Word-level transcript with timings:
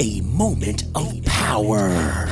a 0.00 0.22
moment 0.22 0.84
of 0.94 1.22
power. 1.26 2.26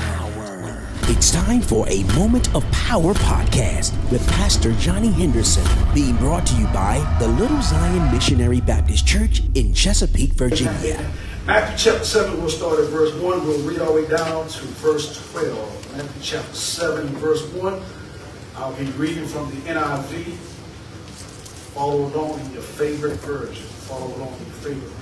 It's 1.02 1.30
time 1.30 1.60
for 1.60 1.86
a 1.90 2.02
Moment 2.14 2.54
of 2.54 2.64
Power 2.72 3.12
podcast 3.12 3.92
with 4.10 4.26
Pastor 4.28 4.72
Johnny 4.76 5.10
Henderson, 5.10 5.66
being 5.92 6.16
brought 6.16 6.46
to 6.46 6.54
you 6.54 6.64
by 6.68 6.98
the 7.20 7.28
Little 7.28 7.60
Zion 7.60 8.10
Missionary 8.10 8.62
Baptist 8.62 9.06
Church 9.06 9.42
in 9.54 9.74
Chesapeake, 9.74 10.32
Virginia. 10.32 11.12
Matthew 11.46 11.92
chapter 11.92 12.06
7, 12.06 12.40
we'll 12.40 12.48
start 12.48 12.78
at 12.78 12.86
verse 12.86 13.12
1. 13.12 13.46
We'll 13.46 13.60
read 13.68 13.80
all 13.80 13.94
the 13.94 14.02
way 14.02 14.08
down 14.08 14.48
to 14.48 14.64
verse 14.80 15.30
12. 15.32 15.94
Matthew 15.94 16.22
chapter 16.22 16.54
7, 16.54 17.06
verse 17.16 17.44
1. 17.52 17.82
I'll 18.56 18.72
be 18.76 18.86
reading 18.92 19.26
from 19.26 19.50
the 19.50 19.56
NIV. 19.68 20.24
Follow 21.74 22.06
along 22.06 22.40
in 22.40 22.52
your 22.52 22.62
favorite 22.62 23.16
version. 23.16 23.66
Follow 23.66 24.06
along 24.16 24.32
in 24.38 24.46
your 24.46 24.56
favorite 24.56 24.97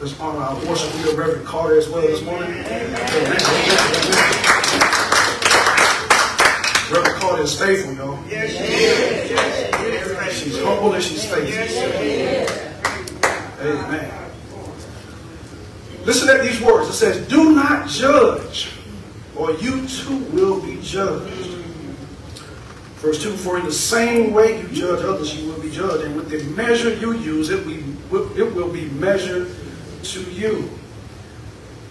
Let's 0.00 0.18
honor 0.18 0.38
our 0.38 0.54
worship 0.66 0.94
leader, 0.94 1.14
Reverend 1.14 1.46
Carter, 1.46 1.76
as 1.76 1.86
well 1.90 2.00
this 2.00 2.24
morning. 2.24 2.48
Reverend 6.90 7.20
Carter 7.20 7.42
is 7.42 7.60
faithful, 7.60 7.92
y'all. 7.92 8.18
She's 10.30 10.58
humble 10.62 10.94
and 10.94 11.04
she's 11.04 11.26
faithful. 11.26 11.82
Amen. 13.60 14.10
Listen 16.06 16.30
at 16.30 16.40
these 16.44 16.62
words. 16.62 16.88
It 16.88 16.94
says, 16.94 17.28
Do 17.28 17.54
not 17.54 17.86
judge, 17.86 18.72
or 19.36 19.50
you 19.52 19.86
too 19.86 20.16
will 20.32 20.62
be 20.62 20.80
judged. 20.80 21.58
Verse 23.00 23.22
2 23.22 23.36
For 23.36 23.58
in 23.58 23.66
the 23.66 23.72
same 23.72 24.32
way 24.32 24.62
you 24.62 24.68
judge 24.68 25.04
others, 25.04 25.38
you 25.38 25.52
will 25.52 25.60
be 25.60 25.70
judged. 25.70 26.04
And 26.04 26.16
with 26.16 26.30
the 26.30 26.42
measure 26.54 26.94
you 26.94 27.12
use, 27.18 27.50
it, 27.50 27.66
we, 27.66 27.84
it 28.40 28.54
will 28.54 28.72
be 28.72 28.88
measured 28.92 29.54
to 30.04 30.22
you. 30.30 30.70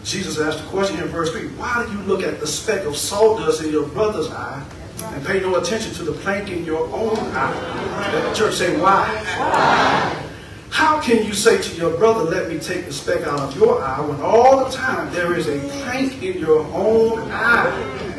Jesus 0.03 0.39
asked 0.39 0.63
the 0.63 0.69
question 0.69 0.99
in 0.99 1.07
verse 1.07 1.31
3 1.31 1.49
Why 1.49 1.85
do 1.85 1.91
you 1.91 1.99
look 2.03 2.23
at 2.23 2.39
the 2.39 2.47
speck 2.47 2.85
of 2.85 2.95
sawdust 2.95 3.63
in 3.63 3.71
your 3.71 3.87
brother's 3.87 4.29
eye 4.29 4.63
and 5.01 5.25
pay 5.25 5.39
no 5.39 5.55
attention 5.55 5.93
to 5.93 6.03
the 6.03 6.13
plank 6.13 6.49
in 6.49 6.65
your 6.65 6.87
own 6.87 7.17
eye? 7.17 8.11
Let 8.13 8.29
the 8.29 8.33
church 8.33 8.55
say, 8.55 8.79
Why? 8.79 9.07
Why? 9.37 10.25
How 10.69 11.01
can 11.01 11.25
you 11.25 11.33
say 11.33 11.61
to 11.61 11.75
your 11.75 11.97
brother, 11.97 12.29
let 12.29 12.47
me 12.47 12.59
take 12.59 12.85
the 12.85 12.93
speck 12.93 13.23
out 13.23 13.39
of 13.39 13.55
your 13.57 13.81
eye, 13.81 13.99
when 14.01 14.21
all 14.21 14.65
the 14.65 14.71
time 14.71 15.11
there 15.13 15.35
is 15.35 15.47
a 15.47 15.59
plank 15.81 16.21
in 16.23 16.37
your 16.37 16.59
own 16.67 17.29
eye? 17.31 18.15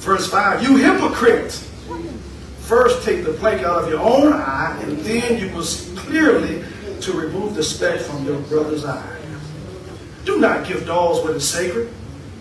Verse 0.00 0.28
5, 0.28 0.62
you 0.62 0.76
hypocrites! 0.76 1.70
First 2.58 3.04
take 3.04 3.24
the 3.24 3.32
plank 3.32 3.62
out 3.62 3.84
of 3.84 3.88
your 3.88 4.00
own 4.00 4.32
eye, 4.32 4.78
and 4.82 4.98
then 4.98 5.40
you 5.40 5.54
will 5.54 5.62
see 5.62 5.96
clearly 5.96 6.64
to 7.02 7.12
remove 7.12 7.54
the 7.54 7.62
speck 7.62 8.00
from 8.00 8.24
your 8.24 8.38
brother's 8.42 8.84
eye. 8.84 9.16
Do 10.24 10.38
not 10.38 10.66
give 10.66 10.86
dogs 10.86 11.20
what 11.20 11.34
is 11.34 11.48
sacred. 11.48 11.90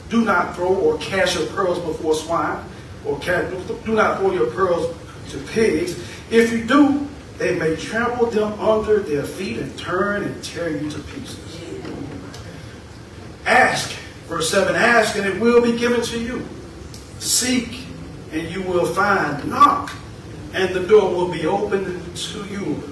Do 0.10 0.24
not 0.24 0.56
throw 0.56 0.76
or 0.76 0.98
cast 0.98 1.36
your 1.36 1.48
pearls 1.48 1.80
before 1.80 2.16
swine, 2.16 2.64
or 3.06 3.20
cast, 3.20 3.56
do 3.86 3.94
not 3.94 4.20
throw 4.20 4.32
your 4.32 4.50
pearls 4.52 4.96
to 5.30 5.38
pigs. 5.54 6.00
If 6.30 6.52
you 6.52 6.66
do, 6.66 7.08
they 7.38 7.58
may 7.58 7.76
trample 7.76 8.28
them 8.28 8.60
under 8.60 9.00
their 9.00 9.24
feet 9.24 9.60
and 9.60 9.78
turn 9.78 10.24
and 10.24 10.44
tear 10.44 10.70
you 10.70 10.90
to 10.90 11.00
pieces. 11.00 11.60
Ask, 13.46 13.92
verse 14.28 14.50
7, 14.52 14.76
ask 14.76 15.16
and 15.16 15.26
it 15.26 15.40
will 15.40 15.62
be 15.62 15.78
given 15.78 16.02
to 16.02 16.20
you. 16.20 16.48
Seek 17.20 17.86
and 18.32 18.50
you 18.50 18.62
will 18.64 18.86
find. 18.86 19.50
Knock 19.50 19.92
and 20.54 20.74
the 20.74 20.86
door 20.86 21.14
will 21.14 21.32
be 21.32 21.46
opened 21.46 22.16
to 22.16 22.46
you. 22.46 22.92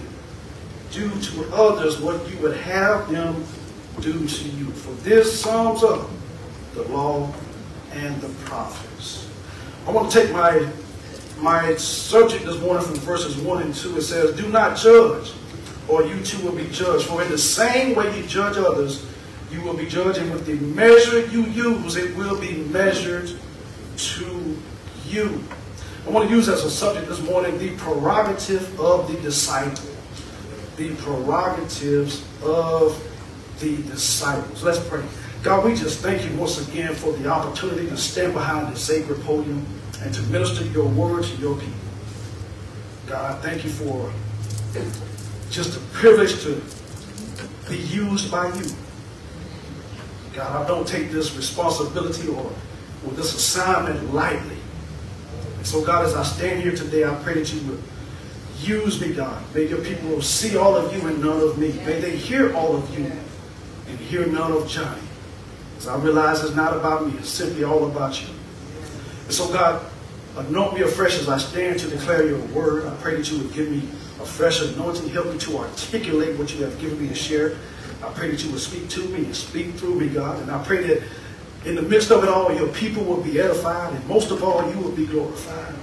do 0.91 1.09
to 1.09 1.53
others 1.53 1.99
what 1.99 2.29
you 2.29 2.37
would 2.39 2.57
have 2.57 3.09
them 3.09 3.43
do 3.99 4.27
to 4.27 4.49
you. 4.49 4.71
For 4.71 4.91
this 5.03 5.41
sums 5.41 5.83
up 5.83 6.09
the 6.73 6.83
law 6.83 7.31
and 7.93 8.19
the 8.21 8.29
prophets. 8.45 9.29
I 9.87 9.91
want 9.91 10.11
to 10.11 10.21
take 10.21 10.31
my 10.31 10.67
my 11.41 11.75
subject 11.75 12.45
this 12.45 12.59
morning 12.61 12.85
from 12.85 12.95
verses 12.95 13.35
1 13.35 13.63
and 13.63 13.73
2, 13.73 13.97
it 13.97 14.01
says, 14.03 14.35
Do 14.35 14.47
not 14.49 14.77
judge, 14.77 15.33
or 15.87 16.03
you 16.03 16.23
too 16.23 16.43
will 16.45 16.55
be 16.55 16.67
judged. 16.69 17.07
For 17.07 17.23
in 17.23 17.31
the 17.31 17.37
same 17.37 17.95
way 17.95 18.15
you 18.15 18.25
judge 18.27 18.57
others, 18.57 19.07
you 19.51 19.61
will 19.61 19.73
be 19.73 19.87
judged, 19.87 20.19
and 20.19 20.31
with 20.31 20.45
the 20.45 20.53
measure 20.53 21.25
you 21.27 21.45
use, 21.45 21.95
it 21.95 22.15
will 22.15 22.39
be 22.39 22.57
measured 22.65 23.31
to 23.97 24.57
you. 25.07 25.43
I 26.05 26.09
want 26.11 26.29
to 26.29 26.35
use 26.35 26.47
as 26.47 26.63
a 26.63 26.69
subject 26.69 27.07
this 27.07 27.21
morning 27.21 27.57
the 27.57 27.75
prerogative 27.75 28.79
of 28.79 29.11
the 29.11 29.19
disciple. 29.21 29.90
The 30.81 30.95
prerogatives 30.95 32.25
of 32.41 32.99
the 33.59 33.83
disciples. 33.83 34.63
Let's 34.63 34.79
pray. 34.79 35.03
God, 35.43 35.63
we 35.63 35.75
just 35.75 35.99
thank 35.99 36.27
you 36.27 36.35
once 36.35 36.67
again 36.67 36.95
for 36.95 37.13
the 37.13 37.29
opportunity 37.29 37.87
to 37.87 37.95
stand 37.95 38.33
behind 38.33 38.73
the 38.73 38.79
sacred 38.79 39.21
podium 39.21 39.63
and 40.01 40.11
to 40.11 40.21
minister 40.23 40.65
your 40.65 40.87
word 40.87 41.23
to 41.25 41.35
your 41.35 41.55
people. 41.55 41.75
God, 43.05 43.43
thank 43.43 43.63
you 43.63 43.69
for 43.69 44.11
just 45.51 45.73
the 45.75 45.79
privilege 45.93 46.41
to 46.41 46.59
be 47.69 47.77
used 47.77 48.31
by 48.31 48.47
you. 48.47 48.65
God, 50.33 50.65
I 50.65 50.67
don't 50.67 50.87
take 50.87 51.11
this 51.11 51.35
responsibility 51.35 52.27
or, 52.27 52.51
or 53.05 53.11
this 53.11 53.35
assignment 53.35 54.15
lightly. 54.15 54.57
And 55.57 55.67
so, 55.67 55.85
God, 55.85 56.07
as 56.07 56.15
I 56.15 56.23
stand 56.23 56.63
here 56.63 56.75
today, 56.75 57.03
I 57.03 57.13
pray 57.21 57.35
that 57.35 57.53
you 57.53 57.69
would 57.69 57.83
use 58.61 59.01
me, 59.01 59.13
God. 59.13 59.43
May 59.53 59.67
your 59.67 59.83
people 59.83 60.21
see 60.21 60.57
all 60.57 60.75
of 60.75 60.93
you 60.95 61.07
and 61.07 61.21
none 61.21 61.39
of 61.39 61.57
me. 61.57 61.73
May 61.85 61.99
they 61.99 62.15
hear 62.15 62.55
all 62.55 62.75
of 62.75 62.97
you 62.97 63.11
and 63.87 63.99
hear 63.99 64.25
none 64.27 64.51
of 64.51 64.67
Johnny. 64.67 65.01
Because 65.73 65.87
I 65.87 65.97
realize 65.97 66.43
it's 66.43 66.55
not 66.55 66.75
about 66.75 67.07
me, 67.07 67.17
it's 67.17 67.29
simply 67.29 67.63
all 67.63 67.85
about 67.89 68.21
you. 68.21 68.27
And 69.25 69.33
so, 69.33 69.51
God, 69.51 69.85
anoint 70.37 70.75
me 70.75 70.81
afresh 70.81 71.19
as 71.19 71.27
I 71.27 71.37
stand 71.37 71.79
to 71.79 71.87
declare 71.87 72.27
your 72.27 72.39
word. 72.47 72.85
I 72.85 72.95
pray 72.97 73.15
that 73.15 73.31
you 73.31 73.39
would 73.39 73.53
give 73.53 73.69
me 73.69 73.79
a 74.21 74.25
fresh 74.25 74.61
anointing, 74.61 75.09
help 75.09 75.27
me 75.27 75.37
to 75.39 75.57
articulate 75.57 76.37
what 76.37 76.53
you 76.53 76.63
have 76.63 76.79
given 76.79 77.01
me 77.01 77.07
to 77.09 77.15
share. 77.15 77.57
I 78.03 78.09
pray 78.13 78.31
that 78.31 78.43
you 78.43 78.51
would 78.51 78.59
speak 78.59 78.89
to 78.89 79.07
me 79.09 79.25
and 79.25 79.35
speak 79.35 79.73
through 79.75 79.95
me, 79.95 80.09
God. 80.09 80.41
And 80.41 80.51
I 80.51 80.63
pray 80.63 80.83
that 80.87 81.03
in 81.65 81.75
the 81.75 81.81
midst 81.81 82.11
of 82.11 82.23
it 82.23 82.29
all, 82.29 82.53
your 82.53 82.69
people 82.69 83.03
will 83.03 83.21
be 83.21 83.39
edified, 83.39 83.93
and 83.93 84.07
most 84.07 84.31
of 84.31 84.43
all, 84.43 84.67
you 84.71 84.77
will 84.79 84.91
be 84.91 85.05
glorified. 85.05 85.75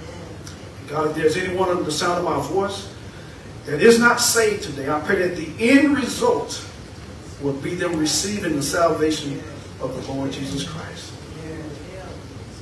God, 0.89 1.11
if 1.11 1.15
there's 1.15 1.37
anyone 1.37 1.69
under 1.69 1.83
the 1.83 1.91
sound 1.91 2.17
of 2.17 2.23
my 2.25 2.41
voice 2.47 2.91
that 3.65 3.79
is 3.79 3.99
not 3.99 4.19
saved 4.19 4.63
today, 4.63 4.89
I 4.89 4.99
pray 5.01 5.27
that 5.27 5.37
the 5.37 5.69
end 5.69 5.95
result 5.95 6.65
will 7.41 7.53
be 7.53 7.75
them 7.75 7.95
receiving 7.95 8.55
the 8.55 8.63
salvation 8.63 9.39
of 9.81 9.93
the 9.93 10.11
Lord 10.11 10.31
Jesus 10.31 10.67
Christ. 10.67 11.13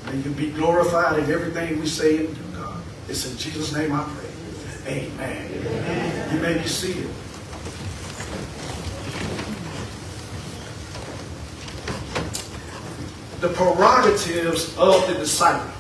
May 0.07 0.17
you 0.17 0.31
be 0.31 0.51
glorified 0.51 1.19
in 1.19 1.31
everything 1.31 1.79
we 1.79 1.87
say 1.87 2.25
and 2.25 2.35
do, 2.35 2.57
God. 2.57 2.81
It's 3.07 3.29
in 3.31 3.37
Jesus' 3.37 3.73
name 3.73 3.93
I 3.93 4.03
pray. 4.03 4.93
Amen. 4.93 5.51
Amen. 5.53 6.35
You 6.35 6.41
may 6.41 6.57
be 6.57 6.67
seated. 6.67 7.09
The 13.39 13.49
prerogatives 13.49 14.77
of 14.77 15.07
the 15.07 15.13
disciple. 15.13 15.76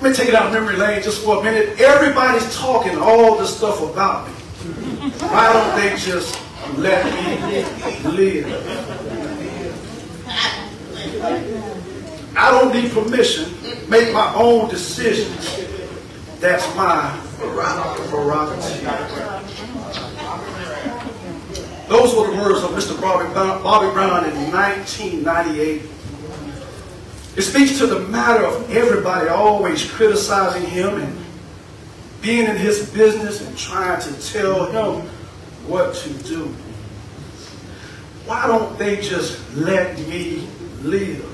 Let 0.00 0.12
me 0.12 0.16
take 0.16 0.28
it 0.28 0.34
out 0.34 0.46
of 0.46 0.52
memory 0.54 0.76
lane 0.76 1.02
just 1.02 1.22
for 1.22 1.40
a 1.40 1.44
minute. 1.44 1.78
Everybody's 1.78 2.56
talking 2.56 2.96
all 2.96 3.36
this 3.36 3.54
stuff 3.54 3.82
about 3.82 4.26
me. 4.26 4.32
Why 5.28 5.52
don't 5.52 5.76
they 5.78 5.94
just 5.98 6.40
let 6.78 7.04
me 7.04 7.62
live? 8.08 8.46
I 12.34 12.50
don't 12.50 12.72
need 12.72 12.92
permission. 12.92 13.52
Make 13.90 14.14
my 14.14 14.32
own 14.34 14.70
decisions. 14.70 15.66
That's 16.40 16.64
my 16.74 17.20
prerogative. 17.36 18.80
Those 21.88 22.14
were 22.16 22.34
the 22.34 22.40
words 22.40 22.64
of 22.64 22.70
Mr. 22.70 22.98
Bobby, 22.98 23.28
Bobby 23.34 23.92
Brown 23.92 24.24
in 24.24 24.50
1998. 24.50 25.82
It 27.36 27.42
speaks 27.42 27.78
to 27.78 27.86
the 27.86 28.00
matter 28.00 28.44
of 28.44 28.70
everybody 28.70 29.28
always 29.28 29.88
criticizing 29.88 30.68
him 30.68 31.00
and 31.00 31.16
being 32.20 32.46
in 32.46 32.56
his 32.56 32.90
business 32.90 33.40
and 33.40 33.56
trying 33.56 34.00
to 34.00 34.32
tell 34.32 34.66
him 34.66 35.08
what 35.66 35.94
to 35.94 36.12
do. 36.24 36.46
why 38.26 38.46
don't 38.46 38.78
they 38.78 39.00
just 39.00 39.40
let 39.56 39.98
me 40.00 40.46
live? 40.82 41.24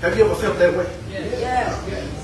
Have 0.00 0.16
you 0.16 0.24
ever 0.24 0.34
felt 0.34 0.58
that 0.58 0.76
way? 0.76 0.90
Yes. 1.10 2.18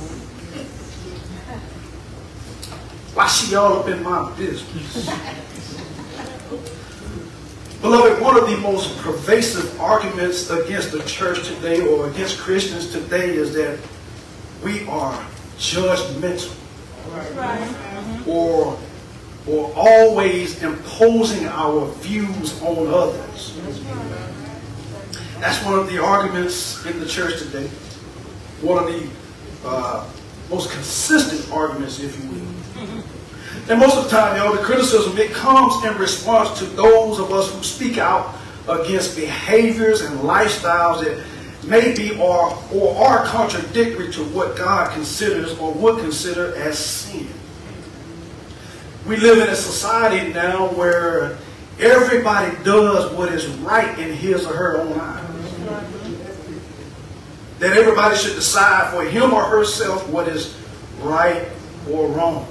Why 3.14 3.26
she 3.26 3.54
all 3.54 3.80
up 3.80 3.88
in 3.88 4.02
my 4.02 4.32
business? 4.36 5.08
Beloved, 7.80 8.20
one 8.20 8.36
of 8.36 8.50
the 8.50 8.56
most 8.56 8.98
pervasive 8.98 9.80
arguments 9.80 10.50
against 10.50 10.90
the 10.90 11.00
church 11.04 11.46
today 11.46 11.86
or 11.86 12.10
against 12.10 12.38
Christians 12.38 12.90
today 12.90 13.30
is 13.30 13.54
that 13.54 13.78
we 14.64 14.84
are 14.88 15.24
judgmental 15.58 16.56
or, 18.26 18.76
or 19.46 19.72
always 19.76 20.60
imposing 20.60 21.46
our 21.46 21.86
views 21.98 22.60
on 22.62 22.88
others. 22.88 23.56
That's 25.38 25.64
one 25.64 25.78
of 25.78 25.88
the 25.88 26.02
arguments 26.02 26.84
in 26.84 26.98
the 26.98 27.06
church 27.06 27.38
today. 27.38 27.68
One 28.60 28.82
of 28.82 28.90
the 28.90 29.08
uh, 29.64 30.04
most 30.50 30.72
consistent 30.72 31.52
arguments, 31.52 32.00
if 32.00 32.20
you 32.20 32.28
will. 32.30 32.57
And 33.68 33.78
most 33.78 33.98
of 33.98 34.04
the 34.04 34.10
time, 34.10 34.36
know, 34.36 34.56
the 34.56 34.62
criticism, 34.62 35.18
it 35.18 35.32
comes 35.32 35.84
in 35.84 35.96
response 35.98 36.58
to 36.58 36.64
those 36.64 37.18
of 37.18 37.30
us 37.32 37.54
who 37.54 37.62
speak 37.62 37.98
out 37.98 38.34
against 38.66 39.14
behaviors 39.14 40.00
and 40.00 40.20
lifestyles 40.20 41.04
that 41.04 41.22
may 41.68 41.94
be 41.94 42.18
or 42.18 42.50
are 42.96 43.26
contradictory 43.26 44.10
to 44.12 44.24
what 44.24 44.56
God 44.56 44.92
considers 44.92 45.58
or 45.58 45.72
would 45.72 45.98
consider 46.00 46.54
as 46.56 46.78
sin. 46.78 47.28
We 49.06 49.16
live 49.16 49.38
in 49.38 49.48
a 49.48 49.56
society 49.56 50.32
now 50.32 50.68
where 50.68 51.36
everybody 51.78 52.56
does 52.64 53.12
what 53.12 53.32
is 53.32 53.46
right 53.58 53.98
in 53.98 54.14
his 54.14 54.46
or 54.46 54.54
her 54.54 54.80
own 54.80 54.98
eyes. 54.98 55.24
That 57.58 57.76
everybody 57.76 58.16
should 58.16 58.34
decide 58.34 58.92
for 58.92 59.04
him 59.04 59.34
or 59.34 59.44
herself 59.44 60.08
what 60.08 60.28
is 60.28 60.56
right 61.00 61.48
or 61.90 62.08
wrong. 62.08 62.46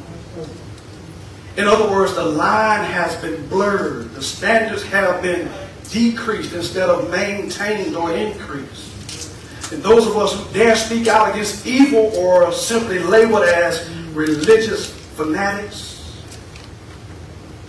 In 1.57 1.67
other 1.67 1.89
words, 1.89 2.13
the 2.13 2.23
line 2.23 2.83
has 2.85 3.15
been 3.15 3.47
blurred. 3.47 4.11
The 4.13 4.21
standards 4.21 4.83
have 4.83 5.23
been 5.23 5.51
decreased 5.89 6.53
instead 6.53 6.87
of 6.87 7.09
maintained 7.09 7.95
or 7.95 8.11
increased. 8.11 9.73
And 9.73 9.81
those 9.81 10.05
of 10.05 10.15
us 10.15 10.33
who 10.33 10.53
dare 10.53 10.75
speak 10.75 11.07
out 11.07 11.31
against 11.31 11.65
evil 11.65 12.11
or 12.15 12.51
simply 12.53 12.99
labeled 12.99 13.43
as 13.43 13.89
religious 14.13 14.89
fanatics, 14.89 16.23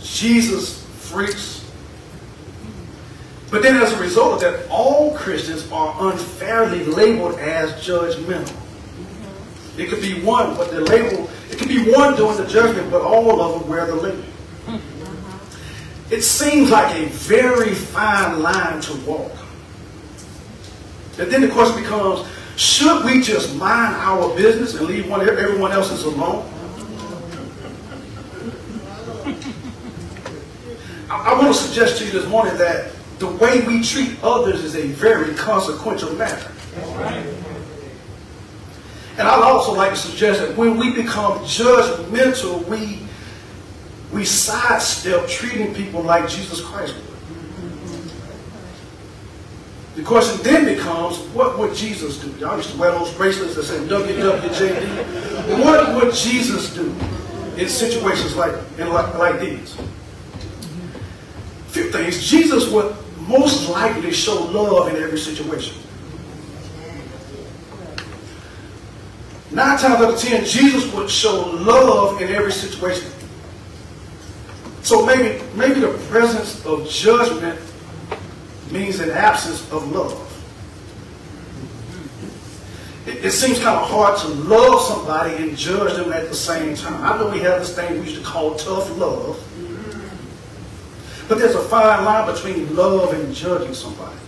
Jesus 0.00 0.84
freaks. 0.84 1.64
But 3.50 3.62
then 3.62 3.76
as 3.76 3.92
a 3.92 4.00
result 4.00 4.34
of 4.34 4.40
that, 4.40 4.68
all 4.68 5.16
Christians 5.16 5.70
are 5.72 6.12
unfairly 6.12 6.84
labeled 6.84 7.38
as 7.38 7.72
judgmental. 7.84 8.54
It 9.78 9.88
could 9.88 10.02
be 10.02 10.20
one, 10.20 10.56
but 10.56 10.70
the 10.70 10.82
label, 10.82 11.30
it 11.58 11.62
could 11.62 11.68
be 11.68 11.90
one 11.90 12.14
doing 12.14 12.36
the 12.36 12.46
judgment, 12.46 12.88
but 12.88 13.02
all 13.02 13.40
of 13.40 13.60
them 13.60 13.68
wear 13.68 13.84
the 13.86 13.96
label. 13.96 14.22
It 16.08 16.22
seems 16.22 16.70
like 16.70 16.94
a 16.94 17.06
very 17.06 17.74
fine 17.74 18.40
line 18.40 18.80
to 18.82 18.94
walk. 18.98 19.32
And 21.18 21.30
then 21.32 21.40
the 21.40 21.48
question 21.48 21.82
becomes, 21.82 22.26
should 22.56 23.04
we 23.04 23.20
just 23.20 23.56
mind 23.56 23.96
our 23.96 24.34
business 24.36 24.74
and 24.74 24.86
leave 24.86 25.10
one, 25.10 25.20
everyone 25.20 25.72
else's 25.72 26.04
alone? 26.04 26.48
I, 31.10 31.32
I 31.32 31.38
want 31.40 31.48
to 31.48 31.60
suggest 31.60 31.98
to 31.98 32.04
you 32.04 32.12
this 32.12 32.28
morning 32.28 32.56
that 32.58 32.92
the 33.18 33.26
way 33.26 33.66
we 33.66 33.82
treat 33.82 34.16
others 34.22 34.62
is 34.62 34.76
a 34.76 34.86
very 34.86 35.34
consequential 35.34 36.14
matter. 36.14 36.52
And 39.18 39.26
I'd 39.26 39.42
also 39.42 39.74
like 39.74 39.90
to 39.90 39.96
suggest 39.96 40.40
that 40.40 40.56
when 40.56 40.76
we 40.76 40.94
become 40.94 41.40
judgmental, 41.40 42.64
we, 42.68 43.00
we 44.12 44.24
sidestep 44.24 45.26
treating 45.26 45.74
people 45.74 46.02
like 46.02 46.28
Jesus 46.28 46.60
Christ 46.60 46.94
would. 46.94 47.04
The 49.96 50.04
question 50.04 50.40
then 50.44 50.64
becomes, 50.66 51.18
what 51.34 51.58
would 51.58 51.74
Jesus 51.74 52.18
do? 52.18 52.30
Y'all 52.38 52.56
used 52.56 52.70
to 52.70 52.78
wear 52.78 52.92
those 52.92 53.12
bracelets 53.14 53.56
that 53.56 53.64
say 53.64 53.78
WWJD. 53.78 55.64
What 55.64 55.96
would 55.96 56.14
Jesus 56.14 56.72
do 56.72 56.94
in 57.56 57.68
situations 57.68 58.36
like, 58.36 58.54
in 58.78 58.88
like, 58.90 59.18
like 59.18 59.40
these? 59.40 59.76
A 59.76 61.70
few 61.70 61.90
things. 61.90 62.24
Jesus 62.24 62.70
would 62.70 62.94
most 63.26 63.68
likely 63.68 64.12
show 64.12 64.40
love 64.44 64.94
in 64.94 65.02
every 65.02 65.18
situation. 65.18 65.74
Nine 69.58 69.76
times 69.76 69.96
out 69.96 70.14
of 70.14 70.20
ten, 70.20 70.44
Jesus 70.44 70.94
would 70.94 71.10
show 71.10 71.50
love 71.50 72.22
in 72.22 72.28
every 72.28 72.52
situation. 72.52 73.10
So 74.82 75.04
maybe, 75.04 75.42
maybe 75.56 75.80
the 75.80 75.98
presence 76.08 76.64
of 76.64 76.88
judgment 76.88 77.58
means 78.70 79.00
an 79.00 79.10
absence 79.10 79.68
of 79.72 79.90
love. 79.90 80.14
It, 83.08 83.24
it, 83.24 83.30
seems 83.32 83.58
kind 83.58 83.76
of 83.76 83.88
hard 83.90 84.16
to 84.20 84.28
love 84.28 84.80
somebody 84.82 85.34
and 85.42 85.56
judge 85.56 85.96
them 85.96 86.12
at 86.12 86.28
the 86.28 86.36
same 86.36 86.76
time. 86.76 87.02
I 87.02 87.18
know 87.18 87.28
we 87.28 87.40
have 87.40 87.58
this 87.58 87.74
thing 87.74 87.94
we 87.98 88.06
used 88.06 88.18
to 88.18 88.24
call 88.24 88.54
tough 88.54 88.96
love. 88.96 89.44
But 91.26 91.38
there's 91.38 91.56
a 91.56 91.64
fine 91.64 92.04
line 92.04 92.32
between 92.32 92.76
love 92.76 93.12
and 93.12 93.34
judging 93.34 93.74
somebody. 93.74 94.20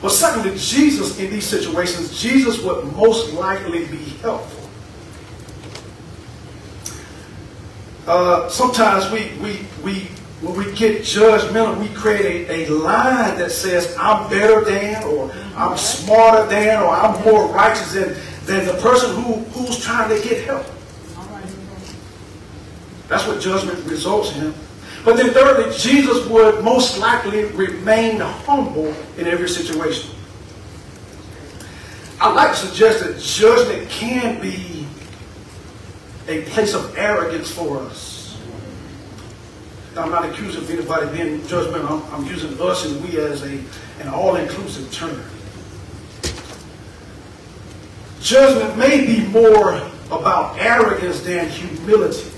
But 0.00 0.10
secondly, 0.10 0.56
Jesus 0.56 1.18
in 1.18 1.30
these 1.30 1.46
situations, 1.46 2.20
Jesus 2.20 2.62
would 2.62 2.84
most 2.96 3.32
likely 3.32 3.86
be 3.86 3.96
helpful. 4.22 4.70
Uh, 8.06 8.48
sometimes 8.48 9.10
we, 9.10 9.30
we, 9.42 9.66
we, 9.82 10.04
when 10.40 10.56
we 10.56 10.72
get 10.72 11.02
judgmental, 11.02 11.78
we 11.78 11.88
create 11.94 12.48
a, 12.48 12.66
a 12.66 12.70
line 12.70 13.36
that 13.38 13.50
says, 13.50 13.94
I'm 13.98 14.30
better 14.30 14.64
than, 14.64 15.02
or 15.02 15.32
I'm 15.56 15.76
smarter 15.76 16.46
than, 16.48 16.80
or 16.80 16.90
I'm 16.90 17.22
more 17.24 17.48
righteous 17.48 17.92
than, 17.92 18.16
than 18.46 18.66
the 18.66 18.80
person 18.80 19.20
who, 19.22 19.34
who's 19.50 19.78
trying 19.78 20.08
to 20.08 20.26
get 20.26 20.44
help. 20.44 20.64
That's 23.08 23.26
what 23.26 23.40
judgment 23.40 23.84
results 23.86 24.34
in. 24.36 24.54
But 25.04 25.16
then 25.16 25.30
thirdly, 25.30 25.76
Jesus 25.76 26.26
would 26.26 26.64
most 26.64 26.98
likely 26.98 27.44
remain 27.44 28.20
humble 28.20 28.94
in 29.16 29.26
every 29.26 29.48
situation. 29.48 30.14
I'd 32.20 32.34
like 32.34 32.50
to 32.50 32.56
suggest 32.56 33.04
that 33.04 33.20
judgment 33.20 33.88
can 33.88 34.40
be 34.40 34.86
a 36.26 36.42
place 36.50 36.74
of 36.74 36.96
arrogance 36.98 37.50
for 37.50 37.78
us. 37.82 38.18
I'm 39.96 40.10
not 40.10 40.28
accusing 40.28 40.64
anybody 40.66 41.16
being 41.16 41.40
judgmental. 41.42 41.90
I'm, 41.90 42.14
I'm 42.14 42.26
using 42.26 42.60
us 42.60 42.84
and 42.86 43.02
we 43.02 43.18
as 43.18 43.42
a, 43.42 43.58
an 44.00 44.08
all-inclusive 44.08 44.92
term. 44.92 45.22
Judgment 48.20 48.76
may 48.76 49.06
be 49.06 49.26
more 49.28 49.74
about 50.10 50.58
arrogance 50.58 51.20
than 51.20 51.48
humility. 51.48 52.30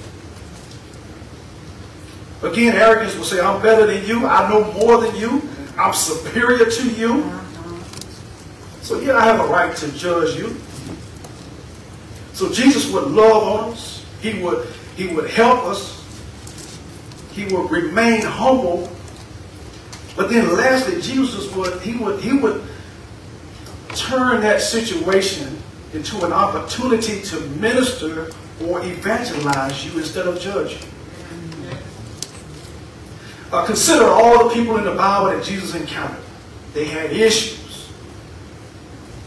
Again, 2.42 2.74
arrogance 2.74 3.16
will 3.16 3.24
say, 3.24 3.40
I'm 3.40 3.62
better 3.62 3.86
than 3.86 4.06
you. 4.06 4.26
I 4.26 4.48
know 4.48 4.72
more 4.72 5.00
than 5.00 5.14
you. 5.16 5.42
I'm 5.78 5.92
superior 5.92 6.70
to 6.70 6.90
you. 6.90 7.38
So 8.82 8.98
yeah, 8.98 9.16
I 9.16 9.24
have 9.24 9.40
a 9.40 9.46
right 9.46 9.76
to 9.76 9.92
judge 9.92 10.36
you. 10.36 10.56
So 12.32 12.50
Jesus 12.50 12.90
would 12.92 13.08
love 13.08 13.42
on 13.42 13.72
us. 13.72 14.06
He 14.20 14.42
would, 14.42 14.66
he 14.96 15.08
would 15.08 15.30
help 15.30 15.64
us. 15.66 15.98
He 17.32 17.44
would 17.54 17.70
remain 17.70 18.22
humble. 18.22 18.90
But 20.16 20.30
then 20.30 20.54
lastly, 20.56 21.00
Jesus 21.00 21.54
would, 21.54 21.80
he 21.82 21.96
would, 21.96 22.20
he 22.20 22.32
would 22.32 22.62
turn 23.94 24.40
that 24.40 24.60
situation 24.60 25.58
into 25.92 26.24
an 26.24 26.32
opportunity 26.32 27.20
to 27.22 27.40
minister 27.58 28.30
or 28.64 28.84
evangelize 28.84 29.84
you 29.84 29.98
instead 29.98 30.26
of 30.26 30.40
judge 30.40 30.72
you. 30.72 30.89
Uh, 33.52 33.66
consider 33.66 34.04
all 34.04 34.48
the 34.48 34.54
people 34.54 34.76
in 34.76 34.84
the 34.84 34.94
Bible 34.94 35.36
that 35.36 35.44
Jesus 35.44 35.74
encountered. 35.74 36.22
They 36.72 36.84
had 36.84 37.12
issues. 37.12 37.90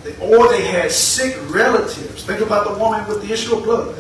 They, 0.03 0.15
or 0.17 0.47
they 0.49 0.65
had 0.65 0.91
sick 0.91 1.35
relatives. 1.53 2.23
Think 2.23 2.41
about 2.41 2.67
the 2.67 2.79
woman 2.79 3.05
with 3.07 3.21
the 3.25 3.33
issue 3.33 3.57
of 3.57 3.63
blood. 3.63 3.95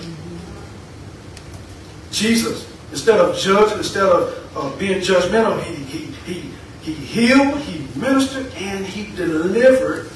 Jesus, 2.11 2.71
instead 2.91 3.19
of 3.19 3.37
judging, 3.37 3.77
instead 3.79 4.03
of 4.03 4.51
uh, 4.55 4.77
being 4.77 5.01
judgmental, 5.01 5.61
he, 5.63 5.75
he, 5.75 6.05
he, 6.25 6.51
he 6.81 6.93
healed, 6.93 7.59
he 7.59 7.87
ministered, 7.99 8.53
and 8.55 8.85
he 8.85 9.13
delivered 9.15 10.09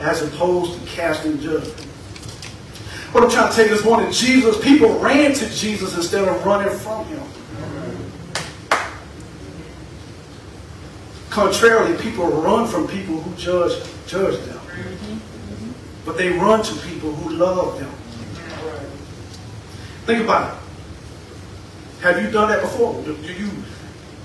as 0.00 0.22
opposed 0.22 0.80
to 0.80 0.86
casting 0.86 1.38
judgment. 1.40 1.78
What 3.12 3.24
I'm 3.24 3.30
trying 3.30 3.50
to 3.50 3.56
tell 3.56 3.66
you 3.66 3.74
this 3.74 3.84
morning, 3.84 4.10
Jesus, 4.12 4.62
people 4.64 4.98
ran 4.98 5.34
to 5.34 5.50
Jesus 5.50 5.94
instead 5.94 6.26
of 6.26 6.44
running 6.46 6.74
from 6.78 7.04
him. 7.06 7.22
Contrarily, 11.32 11.96
people 11.96 12.26
run 12.26 12.68
from 12.68 12.86
people 12.86 13.18
who 13.18 13.34
judge 13.36 13.72
judge 14.06 14.38
them. 14.44 14.58
Mm-hmm. 14.58 16.04
But 16.04 16.18
they 16.18 16.28
run 16.28 16.62
to 16.62 16.74
people 16.86 17.10
who 17.10 17.30
love 17.30 17.78
them. 17.78 17.88
Think 20.04 20.24
about 20.24 20.52
it. 20.52 22.02
Have 22.02 22.22
you 22.22 22.30
done 22.30 22.50
that 22.50 22.60
before? 22.60 23.02
Do 23.02 23.14
you 23.32 23.50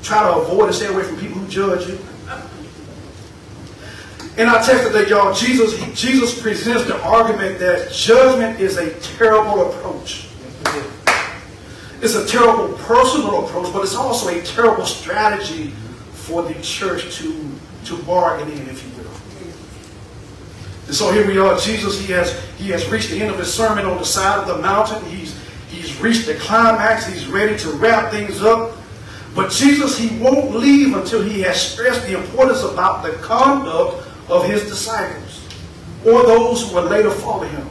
try 0.03 0.21
to 0.23 0.35
avoid 0.39 0.65
and 0.65 0.75
stay 0.75 0.87
away 0.87 1.03
from 1.03 1.17
people 1.17 1.37
who 1.37 1.47
judge 1.47 1.87
you? 1.87 1.97
In 4.35 4.49
our 4.49 4.61
text 4.61 4.87
today, 4.87 5.07
y'all, 5.07 5.33
Jesus, 5.33 5.79
Jesus 5.97 6.41
presents 6.41 6.83
the 6.87 7.01
argument 7.03 7.57
that 7.59 7.89
judgment 7.89 8.59
is 8.59 8.75
a 8.75 8.91
terrible 8.99 9.71
approach. 9.71 10.27
It's 12.01 12.15
a 12.15 12.27
terrible 12.27 12.77
personal 12.79 13.45
approach, 13.45 13.71
but 13.71 13.83
it's 13.83 13.95
also 13.95 14.27
a 14.27 14.41
terrible 14.41 14.85
strategy 14.85 15.71
for 16.27 16.43
the 16.43 16.53
church 16.61 17.15
to, 17.15 17.49
to 17.85 17.97
bargain 18.03 18.51
in, 18.51 18.69
if 18.69 18.83
you 18.83 19.01
will. 19.01 19.11
And 20.87 20.95
so 20.95 21.11
here 21.11 21.25
we 21.25 21.37
are. 21.37 21.57
Jesus, 21.57 22.05
he 22.05 22.11
has, 22.11 22.37
he 22.57 22.69
has 22.71 22.87
reached 22.89 23.09
the 23.09 23.21
end 23.21 23.31
of 23.31 23.39
his 23.39 23.53
sermon 23.53 23.85
on 23.85 23.97
the 23.97 24.05
side 24.05 24.39
of 24.39 24.47
the 24.47 24.61
mountain. 24.61 25.03
He's, 25.05 25.39
he's 25.69 25.97
reached 26.01 26.25
the 26.25 26.35
climax. 26.35 27.07
He's 27.07 27.27
ready 27.27 27.57
to 27.59 27.69
wrap 27.71 28.11
things 28.11 28.41
up. 28.41 28.75
But 29.33 29.51
Jesus, 29.51 29.97
he 29.97 30.17
won't 30.19 30.53
leave 30.53 30.95
until 30.95 31.21
he 31.21 31.41
has 31.41 31.61
stressed 31.61 32.05
the 32.07 32.19
importance 32.19 32.63
about 32.63 33.03
the 33.03 33.13
conduct 33.19 34.05
of 34.29 34.45
his 34.45 34.63
disciples 34.63 35.47
or 36.05 36.23
those 36.23 36.67
who 36.67 36.75
will 36.75 36.83
later 36.83 37.11
follow 37.11 37.45
him. 37.45 37.67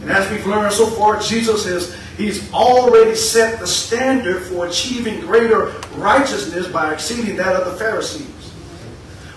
And 0.00 0.10
as 0.10 0.30
we've 0.30 0.46
learned 0.46 0.72
so 0.72 0.86
far, 0.86 1.20
Jesus 1.20 1.66
has 1.66 1.96
he's 2.16 2.52
already 2.52 3.14
set 3.14 3.58
the 3.58 3.66
standard 3.66 4.44
for 4.44 4.66
achieving 4.66 5.20
greater 5.20 5.74
righteousness 5.96 6.68
by 6.68 6.92
exceeding 6.92 7.36
that 7.36 7.54
of 7.54 7.72
the 7.72 7.78
Pharisees. 7.78 8.26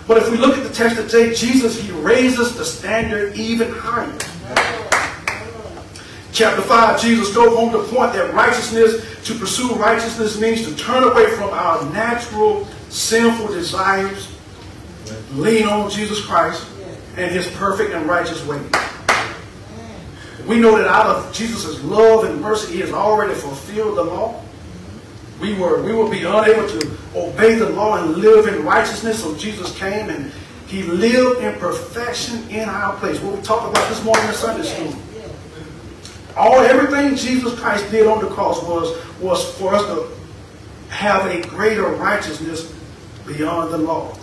But 0.06 0.18
if 0.18 0.30
we 0.30 0.38
look 0.38 0.58
at 0.58 0.64
the 0.64 0.74
text 0.74 0.96
today, 0.96 1.34
Jesus, 1.34 1.80
he 1.80 1.92
raises 1.92 2.56
the 2.56 2.64
standard 2.64 3.36
even 3.36 3.70
higher. 3.70 4.18
Chapter 6.32 6.62
5, 6.62 7.00
Jesus 7.00 7.32
drove 7.32 7.54
home 7.54 7.72
the 7.72 7.84
point 7.84 8.12
that 8.14 8.32
righteousness, 8.34 9.04
to 9.24 9.34
pursue 9.34 9.74
righteousness 9.74 10.40
means 10.40 10.66
to 10.66 10.74
turn 10.74 11.04
away 11.04 11.30
from 11.36 11.50
our 11.50 11.84
natural 11.92 12.66
sinful 12.88 13.48
desires, 13.48 14.34
lean 15.32 15.66
on 15.66 15.90
Jesus 15.90 16.24
Christ 16.24 16.66
and 17.16 17.30
his 17.30 17.48
perfect 17.52 17.92
and 17.92 18.06
righteous 18.06 18.44
ways. 18.46 18.64
We 20.46 20.58
know 20.58 20.76
that 20.78 20.86
out 20.86 21.06
of 21.06 21.32
Jesus' 21.32 21.82
love 21.84 22.24
and 22.24 22.40
mercy, 22.40 22.74
he 22.74 22.80
has 22.80 22.92
already 22.92 23.34
fulfilled 23.34 23.98
the 23.98 24.04
law. 24.04 24.42
We 25.40 25.54
were 25.54 25.82
we 25.82 25.92
will 25.92 26.10
be 26.10 26.24
unable 26.24 26.68
to 26.68 26.98
obey 27.14 27.54
the 27.54 27.70
law 27.70 28.02
and 28.02 28.16
live 28.16 28.46
in 28.46 28.64
righteousness, 28.64 29.22
so 29.22 29.34
Jesus 29.36 29.76
came 29.78 30.10
and 30.10 30.32
he 30.66 30.82
lived 30.82 31.42
in 31.42 31.58
perfection 31.58 32.48
in 32.48 32.68
our 32.68 32.94
place. 32.96 33.18
What 33.20 33.36
we 33.36 33.42
talked 33.42 33.70
about 33.70 33.88
this 33.88 34.04
morning 34.04 34.26
in 34.26 34.34
Sunday 34.34 34.66
school. 34.66 34.94
All 36.36 36.60
everything 36.60 37.16
Jesus 37.16 37.58
Christ 37.58 37.90
did 37.90 38.06
on 38.06 38.24
the 38.24 38.30
cross 38.30 38.62
was, 38.62 38.96
was 39.20 39.44
for 39.56 39.74
us 39.74 39.84
to 39.86 40.08
have 40.94 41.26
a 41.26 41.42
greater 41.48 41.86
righteousness 41.86 42.72
beyond 43.26 43.72
the 43.72 43.78
law. 43.78 44.16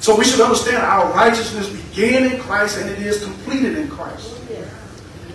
So 0.00 0.16
we 0.16 0.24
should 0.24 0.40
understand 0.40 0.78
our 0.78 1.12
righteousness 1.12 1.68
began 1.68 2.32
in 2.32 2.40
Christ 2.40 2.78
and 2.78 2.88
it 2.88 3.00
is 3.00 3.22
completed 3.22 3.76
in 3.76 3.88
Christ. 3.88 4.39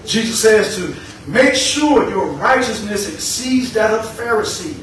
Jesus 0.05 0.41
says 0.41 0.75
to 0.75 0.95
make 1.29 1.55
sure 1.55 2.09
your 2.09 2.27
righteousness 2.27 3.12
exceeds 3.12 3.74
that 3.74 3.91
of 3.91 4.03
the 4.03 4.09
Pharisees. 4.09 4.79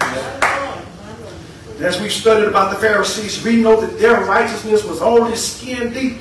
As 1.81 2.01
we 2.01 2.09
studied 2.09 2.49
about 2.49 2.75
the 2.75 2.81
Pharisees, 2.81 3.43
we 3.45 3.57
know 3.57 3.81
that 3.81 3.99
their 3.99 4.25
righteousness 4.25 4.85
was 4.85 5.01
only 5.03 5.35
skin 5.37 5.93
deep. 5.93 6.19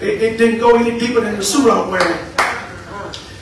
It, 0.00 0.22
it 0.22 0.38
didn't 0.38 0.60
go 0.60 0.76
any 0.76 0.98
deeper 0.98 1.20
than 1.20 1.36
the 1.36 1.42
suit 1.42 1.70
I'm 1.70 1.90
wearing. 1.90 2.18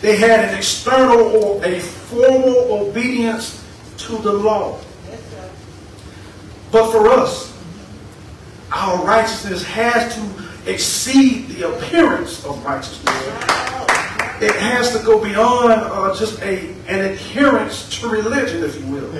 They 0.01 0.17
had 0.17 0.49
an 0.49 0.55
external 0.55 1.19
or 1.19 1.65
a 1.65 1.81
formal 1.81 2.87
obedience 2.87 3.65
to 3.99 4.17
the 4.19 4.33
law. 4.33 4.79
But 6.73 6.91
for 6.91 7.09
us, 7.09 7.51
our 8.73 9.05
righteousness 9.05 9.63
has 9.65 10.15
to 10.15 10.71
exceed 10.71 11.49
the 11.49 11.75
appearance 11.75 12.45
of 12.45 12.65
righteousness. 12.65 13.80
It 14.41 14.55
has 14.57 14.97
to 14.97 15.05
go 15.05 15.23
beyond 15.23 15.73
uh, 15.73 16.15
just 16.17 16.41
a, 16.43 16.71
an 16.89 17.05
adherence 17.13 17.89
to 18.01 18.09
religion, 18.09 18.65
if 18.65 18.81
you 18.81 18.87
will. 18.87 19.15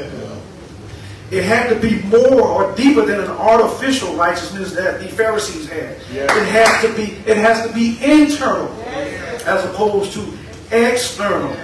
It 1.31 1.45
had 1.45 1.69
to 1.69 1.77
be 1.79 2.03
more 2.09 2.43
or 2.43 2.75
deeper 2.75 3.05
than 3.07 3.21
an 3.21 3.31
artificial 3.31 4.15
righteousness 4.17 4.73
that 4.73 4.99
the 5.01 5.09
Pharisees 5.09 5.69
had. 5.69 5.97
It 6.25 6.47
has 6.49 6.83
to 6.85 6.93
be 6.97 7.13
it 7.31 7.37
has 7.37 7.67
to 7.69 7.73
be 7.73 7.99
internal 8.03 8.69
as 9.47 9.65
opposed 9.67 10.13
to 10.15 10.37
external. 10.73 11.55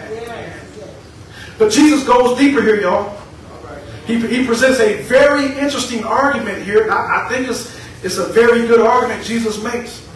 But 1.58 1.72
Jesus 1.72 2.04
goes 2.06 2.38
deeper 2.38 2.62
here, 2.62 2.80
y'all. 2.80 3.16
He, 4.06 4.24
he 4.24 4.46
presents 4.46 4.78
a 4.78 5.02
very 5.02 5.46
interesting 5.58 6.04
argument 6.04 6.62
here. 6.62 6.88
I, 6.92 7.24
I 7.24 7.28
think 7.28 7.48
it's, 7.48 7.76
it's 8.04 8.18
a 8.18 8.26
very 8.26 8.68
good 8.68 8.80
argument 8.80 9.24
Jesus 9.24 9.60
makes. 9.62 10.06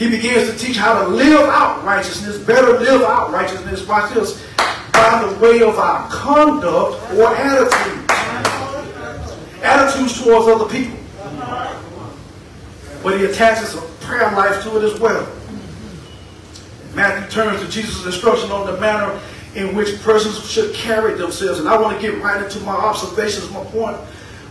He 0.00 0.08
begins 0.08 0.50
to 0.50 0.56
teach 0.56 0.78
how 0.78 1.02
to 1.02 1.08
live 1.08 1.46
out 1.50 1.84
righteousness, 1.84 2.38
better 2.38 2.78
live 2.78 3.02
out 3.02 3.30
righteousness, 3.32 3.86
watch 3.86 4.14
this, 4.14 4.42
by 4.94 5.28
the 5.28 5.38
way 5.38 5.60
of 5.60 5.78
our 5.78 6.08
conduct 6.08 6.96
or 7.12 7.36
attitude. 7.36 8.10
Attitudes 9.62 10.24
towards 10.24 10.48
other 10.48 10.64
people. 10.72 10.96
But 13.02 13.20
he 13.20 13.26
attaches 13.26 13.74
a 13.74 13.82
prayer 14.00 14.32
life 14.32 14.62
to 14.62 14.78
it 14.78 14.90
as 14.90 14.98
well. 14.98 15.30
Matthew 16.94 17.30
turns 17.30 17.60
to 17.60 17.68
Jesus' 17.68 18.06
instruction 18.06 18.50
on 18.50 18.72
the 18.72 18.80
manner 18.80 19.20
in 19.54 19.76
which 19.76 20.00
persons 20.00 20.50
should 20.50 20.72
carry 20.74 21.12
themselves. 21.12 21.60
And 21.60 21.68
I 21.68 21.78
want 21.78 21.94
to 21.94 22.00
get 22.00 22.22
right 22.22 22.42
into 22.42 22.58
my 22.60 22.72
observations, 22.72 23.50
my 23.50 23.64
point. 23.64 23.98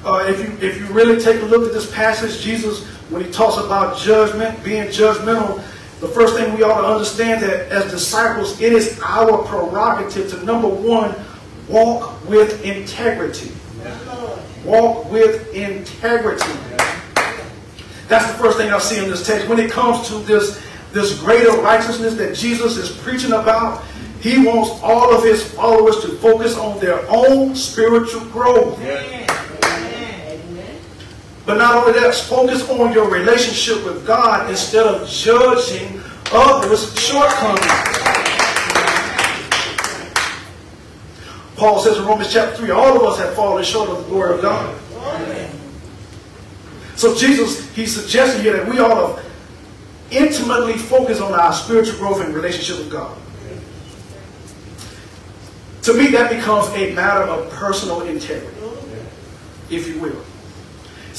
Uh, 0.05 0.25
if 0.29 0.37
you 0.37 0.67
if 0.67 0.77
you 0.77 0.85
really 0.93 1.19
take 1.19 1.41
a 1.41 1.45
look 1.45 1.65
at 1.65 1.73
this 1.73 1.91
passage, 1.91 2.39
Jesus, 2.39 2.87
when 3.09 3.23
he 3.23 3.31
talks 3.31 3.57
about 3.57 3.97
judgment, 3.97 4.63
being 4.63 4.85
judgmental, 4.85 5.63
the 5.99 6.07
first 6.07 6.35
thing 6.35 6.55
we 6.55 6.63
ought 6.63 6.81
to 6.81 6.87
understand 6.87 7.41
that 7.43 7.69
as 7.69 7.91
disciples, 7.91 8.61
it 8.61 8.71
is 8.71 8.99
our 9.03 9.43
prerogative 9.43 10.29
to 10.31 10.43
number 10.45 10.67
one, 10.67 11.13
walk 11.67 12.23
with 12.29 12.63
integrity. 12.63 13.51
Walk 14.63 15.11
with 15.11 15.53
integrity. 15.53 16.51
That's 18.07 18.31
the 18.31 18.37
first 18.37 18.57
thing 18.57 18.71
I 18.71 18.79
see 18.79 19.03
in 19.03 19.09
this 19.09 19.25
text. 19.25 19.47
When 19.47 19.59
it 19.59 19.71
comes 19.71 20.07
to 20.09 20.15
this, 20.19 20.63
this 20.91 21.19
greater 21.19 21.51
righteousness 21.61 22.15
that 22.15 22.35
Jesus 22.35 22.77
is 22.77 22.95
preaching 22.97 23.33
about, 23.33 23.83
he 24.21 24.45
wants 24.45 24.81
all 24.83 25.15
of 25.15 25.23
his 25.23 25.43
followers 25.53 25.99
to 26.01 26.09
focus 26.17 26.57
on 26.57 26.79
their 26.79 27.05
own 27.09 27.55
spiritual 27.55 28.25
growth. 28.25 28.79
But 31.49 31.57
not 31.57 31.77
only 31.77 31.99
that, 31.99 32.13
focus 32.13 32.69
on 32.69 32.93
your 32.93 33.09
relationship 33.09 33.83
with 33.83 34.05
God 34.05 34.51
instead 34.51 34.85
of 34.85 35.09
judging 35.09 35.99
others' 36.31 36.95
shortcomings. 36.95 37.65
Paul 41.55 41.79
says 41.79 41.97
in 41.97 42.05
Romans 42.05 42.31
chapter 42.31 42.55
3, 42.55 42.69
all 42.69 42.95
of 42.95 43.01
us 43.01 43.17
have 43.17 43.33
fallen 43.33 43.63
short 43.63 43.89
of 43.89 43.97
the 43.97 44.03
glory 44.03 44.35
of 44.35 44.43
God. 44.43 44.79
So 46.95 47.15
Jesus, 47.15 47.67
he's 47.73 47.95
suggesting 47.95 48.43
here 48.43 48.53
that 48.55 48.69
we 48.69 48.77
ought 48.77 49.15
to 49.15 49.23
intimately 50.11 50.73
focus 50.73 51.19
on 51.19 51.33
our 51.33 51.51
spiritual 51.51 51.97
growth 51.97 52.23
and 52.23 52.31
relationship 52.31 52.77
with 52.77 52.91
God. 52.91 53.17
To 55.81 55.95
me, 55.95 56.09
that 56.09 56.29
becomes 56.29 56.67
a 56.75 56.93
matter 56.93 57.23
of 57.23 57.49
personal 57.53 58.01
integrity, 58.01 58.55
if 59.71 59.87
you 59.87 59.99
will. 59.99 60.28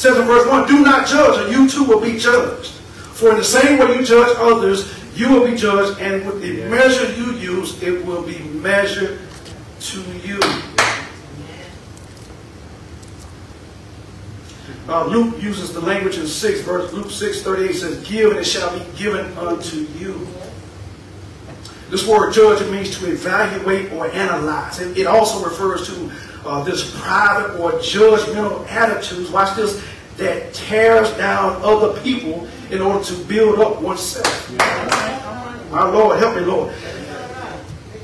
Says 0.00 0.16
in 0.16 0.24
verse 0.24 0.48
1, 0.48 0.66
Do 0.66 0.82
not 0.82 1.06
judge, 1.06 1.38
or 1.38 1.52
you 1.52 1.68
too 1.68 1.84
will 1.84 2.00
be 2.00 2.16
judged. 2.16 2.70
For 3.12 3.32
in 3.32 3.36
the 3.36 3.44
same 3.44 3.78
way 3.78 3.98
you 3.98 4.02
judge 4.02 4.34
others, 4.38 4.98
you 5.14 5.28
will 5.28 5.46
be 5.46 5.54
judged, 5.54 6.00
and 6.00 6.24
with 6.24 6.40
the 6.40 6.64
measure 6.70 7.12
you 7.20 7.34
use, 7.34 7.82
it 7.82 8.02
will 8.06 8.22
be 8.22 8.38
measured 8.38 9.18
to 9.80 10.00
you. 10.24 10.40
Uh, 14.88 15.04
Luke 15.04 15.42
uses 15.42 15.74
the 15.74 15.80
language 15.80 16.16
in 16.16 16.26
6, 16.26 16.62
verse 16.62 16.90
Luke 16.94 17.10
6, 17.10 17.42
38 17.42 17.72
says, 17.74 18.08
Give 18.08 18.30
and 18.30 18.40
it 18.40 18.44
shall 18.44 18.72
be 18.78 18.82
given 18.96 19.26
unto 19.36 19.80
you. 19.98 20.26
This 21.90 22.06
word 22.06 22.32
judge 22.32 22.66
means 22.70 22.96
to 22.98 23.12
evaluate 23.12 23.92
or 23.92 24.10
analyze. 24.12 24.80
It, 24.80 24.96
it 24.96 25.06
also 25.06 25.44
refers 25.44 25.86
to 25.88 26.10
uh, 26.44 26.62
this 26.64 26.96
private 27.00 27.58
or 27.58 27.72
judgmental 27.72 28.66
attitudes, 28.68 29.30
watch 29.30 29.56
this, 29.56 29.84
that 30.16 30.52
tears 30.52 31.10
down 31.16 31.60
other 31.62 31.98
people 32.00 32.48
in 32.70 32.80
order 32.80 33.04
to 33.04 33.14
build 33.24 33.58
up 33.60 33.80
oneself. 33.80 34.50
My 35.70 35.84
Lord, 35.84 36.18
help 36.18 36.36
me, 36.36 36.42
Lord. 36.42 36.74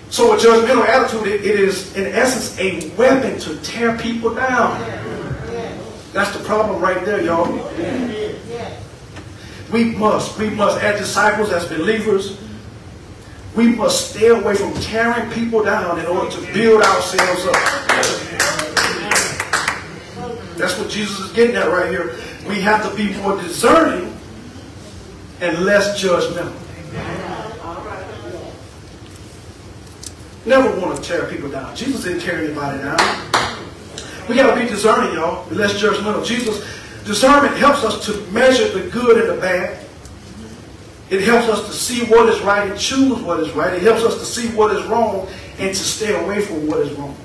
So 0.08 0.34
a 0.34 0.36
judgmental 0.36 0.86
attitude, 0.86 1.26
it, 1.26 1.44
it 1.44 1.60
is 1.60 1.96
in 1.96 2.06
essence 2.06 2.58
a 2.58 2.88
weapon 2.96 3.38
to 3.40 3.60
tear 3.60 3.98
people 3.98 4.34
down. 4.34 4.80
That's 6.12 6.34
the 6.36 6.42
problem 6.44 6.80
right 6.80 7.04
there, 7.04 7.20
y'all. 7.20 7.52
We 9.72 9.84
must, 9.96 10.38
we 10.38 10.48
must, 10.50 10.80
as 10.82 10.98
disciples, 11.00 11.50
as 11.50 11.66
believers, 11.66 12.38
we 13.56 13.68
must 13.68 14.10
stay 14.10 14.28
away 14.28 14.54
from 14.54 14.72
tearing 14.74 15.30
people 15.32 15.64
down 15.64 15.98
in 15.98 16.06
order 16.06 16.30
to 16.30 16.52
build 16.52 16.82
ourselves 16.82 17.46
up. 17.46 18.65
That's 20.56 20.78
what 20.78 20.88
Jesus 20.88 21.18
is 21.20 21.32
getting 21.32 21.56
at 21.56 21.68
right 21.68 21.90
here. 21.90 22.16
We 22.48 22.60
have 22.62 22.88
to 22.88 22.96
be 22.96 23.14
more 23.20 23.36
discerning 23.40 24.16
and 25.40 25.64
less 25.64 26.02
judgmental. 26.02 26.54
Never 30.46 30.80
want 30.80 30.96
to 30.96 31.02
tear 31.02 31.26
people 31.26 31.50
down. 31.50 31.74
Jesus 31.74 32.04
didn't 32.04 32.20
tear 32.20 32.38
anybody 32.38 32.78
down. 32.78 32.96
We 34.28 34.36
got 34.36 34.54
to 34.54 34.60
be 34.60 34.68
discerning, 34.68 35.14
y'all, 35.14 35.46
and 35.48 35.56
less 35.56 35.74
judgmental. 35.74 36.24
Jesus, 36.24 36.64
discernment 37.04 37.56
helps 37.56 37.84
us 37.84 38.06
to 38.06 38.20
measure 38.32 38.68
the 38.68 38.88
good 38.90 39.20
and 39.20 39.36
the 39.36 39.40
bad. 39.40 39.84
It 41.10 41.22
helps 41.22 41.48
us 41.48 41.66
to 41.66 41.72
see 41.72 42.04
what 42.06 42.28
is 42.28 42.40
right 42.40 42.70
and 42.70 42.78
choose 42.78 43.20
what 43.22 43.40
is 43.40 43.52
right. 43.52 43.74
It 43.74 43.82
helps 43.82 44.02
us 44.02 44.18
to 44.18 44.24
see 44.24 44.48
what 44.56 44.74
is 44.74 44.84
wrong 44.86 45.28
and 45.58 45.74
to 45.74 45.74
stay 45.74 46.14
away 46.24 46.40
from 46.40 46.66
what 46.66 46.80
is 46.80 46.92
wrong. 46.92 47.16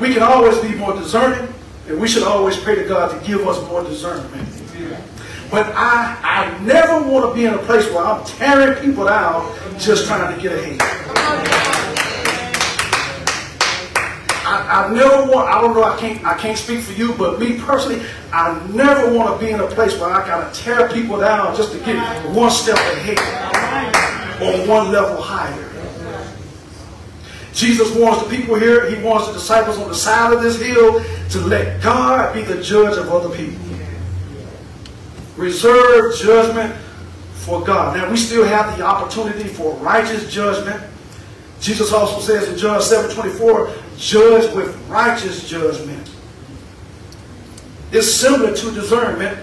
We 0.00 0.12
can 0.12 0.22
always 0.22 0.58
be 0.58 0.74
more 0.74 0.94
discerning, 0.94 1.52
and 1.88 2.00
we 2.00 2.08
should 2.08 2.22
always 2.22 2.56
pray 2.58 2.74
to 2.76 2.84
God 2.84 3.18
to 3.18 3.26
give 3.26 3.46
us 3.46 3.60
more 3.68 3.82
discernment. 3.82 4.48
But 5.50 5.66
I, 5.74 6.18
I 6.22 6.58
never 6.64 7.08
want 7.08 7.30
to 7.30 7.34
be 7.34 7.44
in 7.44 7.54
a 7.54 7.58
place 7.58 7.88
where 7.90 8.04
I'm 8.04 8.24
tearing 8.24 8.82
people 8.82 9.04
down 9.04 9.54
just 9.78 10.06
trying 10.06 10.34
to 10.34 10.42
get 10.42 10.52
ahead. 10.52 10.78
I, 14.46 14.86
I 14.86 14.92
never 14.92 15.30
want, 15.30 15.48
I 15.48 15.60
don't 15.60 15.74
know, 15.74 15.84
I 15.84 15.96
can't, 15.98 16.24
I 16.24 16.36
can't 16.36 16.58
speak 16.58 16.80
for 16.80 16.92
you, 16.92 17.14
but 17.14 17.38
me 17.38 17.58
personally, 17.60 18.04
I 18.32 18.66
never 18.72 19.14
want 19.16 19.38
to 19.38 19.46
be 19.46 19.52
in 19.52 19.60
a 19.60 19.66
place 19.66 19.98
where 19.98 20.10
I 20.10 20.26
gotta 20.26 20.54
tear 20.54 20.88
people 20.90 21.18
down 21.18 21.56
just 21.56 21.72
to 21.72 21.78
get 21.78 21.96
one 22.34 22.50
step 22.50 22.76
ahead 22.76 23.18
or 24.42 24.68
one 24.68 24.90
level 24.90 25.20
higher. 25.20 25.73
Jesus 27.54 27.94
warns 27.94 28.22
the 28.22 28.28
people 28.28 28.56
here, 28.56 28.90
he 28.90 29.00
warns 29.02 29.28
the 29.28 29.32
disciples 29.32 29.78
on 29.78 29.88
the 29.88 29.94
side 29.94 30.32
of 30.32 30.42
this 30.42 30.60
hill 30.60 31.02
to 31.30 31.40
let 31.40 31.80
God 31.80 32.34
be 32.34 32.42
the 32.42 32.60
judge 32.60 32.98
of 32.98 33.08
other 33.10 33.34
people. 33.34 33.60
Reserve 35.36 36.16
judgment 36.18 36.74
for 37.34 37.62
God. 37.62 37.96
Now 37.96 38.10
we 38.10 38.16
still 38.16 38.44
have 38.44 38.76
the 38.76 38.84
opportunity 38.84 39.44
for 39.44 39.74
righteous 39.76 40.32
judgment. 40.32 40.82
Jesus 41.60 41.92
also 41.92 42.20
says 42.20 42.48
in 42.48 42.58
John 42.58 42.82
7 42.82 43.14
24, 43.14 43.72
judge 43.96 44.54
with 44.54 44.76
righteous 44.88 45.48
judgment. 45.48 46.10
It's 47.92 48.12
similar 48.12 48.54
to 48.54 48.70
discernment. 48.72 49.38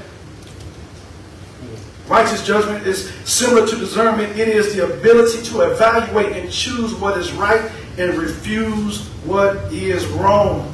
Righteous 2.07 2.45
judgment 2.45 2.85
is 2.85 3.09
similar 3.23 3.65
to 3.65 3.77
discernment. 3.77 4.37
It 4.37 4.49
is 4.49 4.75
the 4.75 4.83
ability 4.83 5.43
to 5.43 5.61
evaluate 5.61 6.35
and 6.35 6.51
choose 6.51 6.93
what 6.95 7.17
is 7.17 7.31
right 7.31 7.71
and 7.97 8.15
refuse 8.15 9.07
what 9.25 9.71
is 9.71 10.05
wrong. 10.07 10.71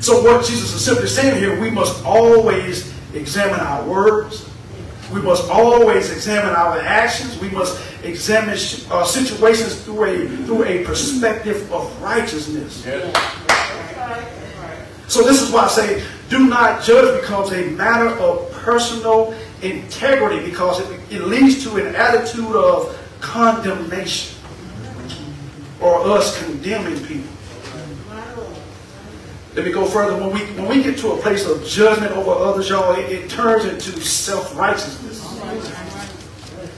So 0.00 0.22
what 0.22 0.44
Jesus 0.44 0.72
is 0.72 0.84
simply 0.84 1.08
saying 1.08 1.38
here, 1.38 1.60
we 1.60 1.70
must 1.70 2.04
always 2.04 2.92
examine 3.12 3.60
our 3.60 3.84
words. 3.86 4.48
We 5.12 5.20
must 5.20 5.50
always 5.50 6.10
examine 6.10 6.54
our 6.54 6.78
actions. 6.78 7.38
We 7.40 7.50
must 7.50 7.82
examine 8.02 8.56
uh, 8.90 9.04
situations 9.04 9.82
through 9.82 10.04
a 10.04 10.28
through 10.46 10.64
a 10.64 10.84
perspective 10.84 11.70
of 11.72 12.00
righteousness. 12.00 12.84
So 15.08 15.24
this 15.24 15.42
is 15.42 15.50
why 15.50 15.64
I 15.64 15.68
say, 15.68 16.04
do 16.28 16.46
not 16.46 16.84
judge 16.84 17.20
becomes 17.20 17.50
a 17.50 17.68
matter 17.70 18.08
of 18.20 18.50
personal 18.52 19.34
integrity 19.60 20.48
because 20.48 20.80
it, 20.80 21.00
it 21.10 21.22
leads 21.22 21.64
to 21.64 21.76
an 21.76 21.94
attitude 21.96 22.54
of 22.54 22.96
condemnation 23.20 24.39
or 25.80 26.00
us 26.08 26.42
condemning 26.42 27.02
people. 27.04 27.30
Let 29.54 29.64
me 29.64 29.72
go 29.72 29.84
further. 29.84 30.16
When 30.16 30.32
we 30.32 30.40
when 30.54 30.68
we 30.68 30.82
get 30.82 30.96
to 30.98 31.12
a 31.12 31.16
place 31.16 31.46
of 31.46 31.66
judgment 31.66 32.12
over 32.12 32.30
others, 32.30 32.68
y'all, 32.68 32.94
it, 32.94 33.10
it 33.10 33.28
turns 33.28 33.64
into 33.64 34.00
self-righteousness. 34.00 35.26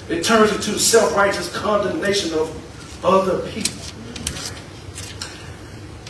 It 0.08 0.24
turns 0.24 0.52
into 0.52 0.78
self-righteous 0.78 1.54
condemnation 1.54 2.32
of 2.32 3.04
other 3.04 3.46
people. 3.50 3.74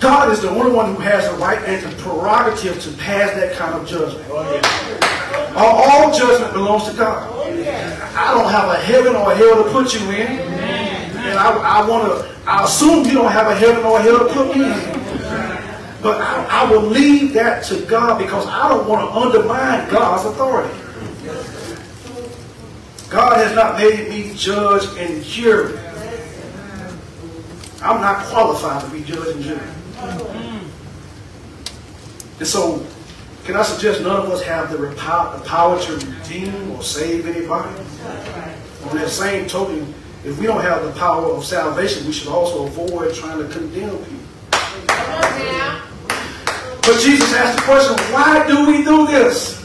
God 0.00 0.32
is 0.32 0.40
the 0.40 0.50
only 0.50 0.72
one 0.72 0.94
who 0.94 1.00
has 1.00 1.28
the 1.30 1.36
right 1.36 1.58
and 1.64 1.80
the 1.84 2.02
prerogative 2.02 2.80
to 2.82 2.90
pass 2.98 3.32
that 3.34 3.54
kind 3.56 3.74
of 3.74 3.86
judgment. 3.86 4.26
Oh, 4.30 5.54
all, 5.56 5.76
all 5.90 6.12
judgment 6.12 6.52
belongs 6.52 6.84
to 6.90 6.96
God. 6.96 7.28
Oh, 7.32 7.42
I 8.16 8.34
don't 8.34 8.50
have 8.50 8.68
a 8.70 8.76
heaven 8.76 9.14
or 9.14 9.30
a 9.30 9.34
hell 9.34 9.62
to 9.62 9.70
put 9.70 9.94
you 9.94 10.10
in. 10.10 10.26
And 10.26 11.38
I, 11.38 11.52
I 11.52 11.88
want 11.88 12.04
to, 12.08 12.31
I 12.52 12.64
assume 12.64 13.06
you 13.06 13.14
don't 13.14 13.32
have 13.32 13.46
a 13.46 13.54
heaven 13.54 13.82
or 13.82 13.98
a 13.98 14.02
hell 14.02 14.18
to 14.18 14.26
put 14.26 14.54
me 14.54 14.62
in. 14.62 16.02
But 16.02 16.20
I, 16.20 16.46
I 16.50 16.70
will 16.70 16.82
leave 16.82 17.32
that 17.32 17.64
to 17.64 17.80
God 17.86 18.18
because 18.18 18.46
I 18.46 18.68
don't 18.68 18.86
want 18.86 19.08
to 19.08 19.16
undermine 19.16 19.90
God's 19.90 20.26
authority. 20.26 20.78
God 23.08 23.38
has 23.38 23.54
not 23.54 23.78
made 23.78 24.10
me 24.10 24.34
judge 24.34 24.84
and 24.98 25.24
jury. 25.24 25.78
I'm 27.80 28.02
not 28.02 28.26
qualified 28.26 28.84
to 28.84 28.90
be 28.90 29.02
judge 29.02 29.34
and 29.34 29.42
jury. 29.42 29.68
And 32.38 32.46
so, 32.46 32.86
can 33.44 33.56
I 33.56 33.62
suggest 33.62 34.02
none 34.02 34.26
of 34.26 34.30
us 34.30 34.42
have 34.42 34.70
the, 34.70 34.76
the 34.76 35.42
power 35.46 35.80
to 35.80 35.92
redeem 35.94 36.72
or 36.72 36.82
save 36.82 37.26
anybody? 37.26 37.70
On 38.90 38.96
that 38.96 39.08
same 39.08 39.48
token, 39.48 39.94
if 40.24 40.38
we 40.38 40.46
don't 40.46 40.62
have 40.62 40.84
the 40.84 40.92
power 40.92 41.26
of 41.26 41.44
salvation, 41.44 42.06
we 42.06 42.12
should 42.12 42.28
also 42.28 42.66
avoid 42.66 43.14
trying 43.14 43.38
to 43.38 43.48
condemn 43.48 43.96
people. 43.98 44.18
But 46.84 47.00
Jesus 47.00 47.32
asked 47.34 47.58
the 47.58 47.64
question, 47.64 47.96
why 48.12 48.46
do 48.46 48.66
we 48.66 48.84
do 48.84 49.06
this? 49.06 49.64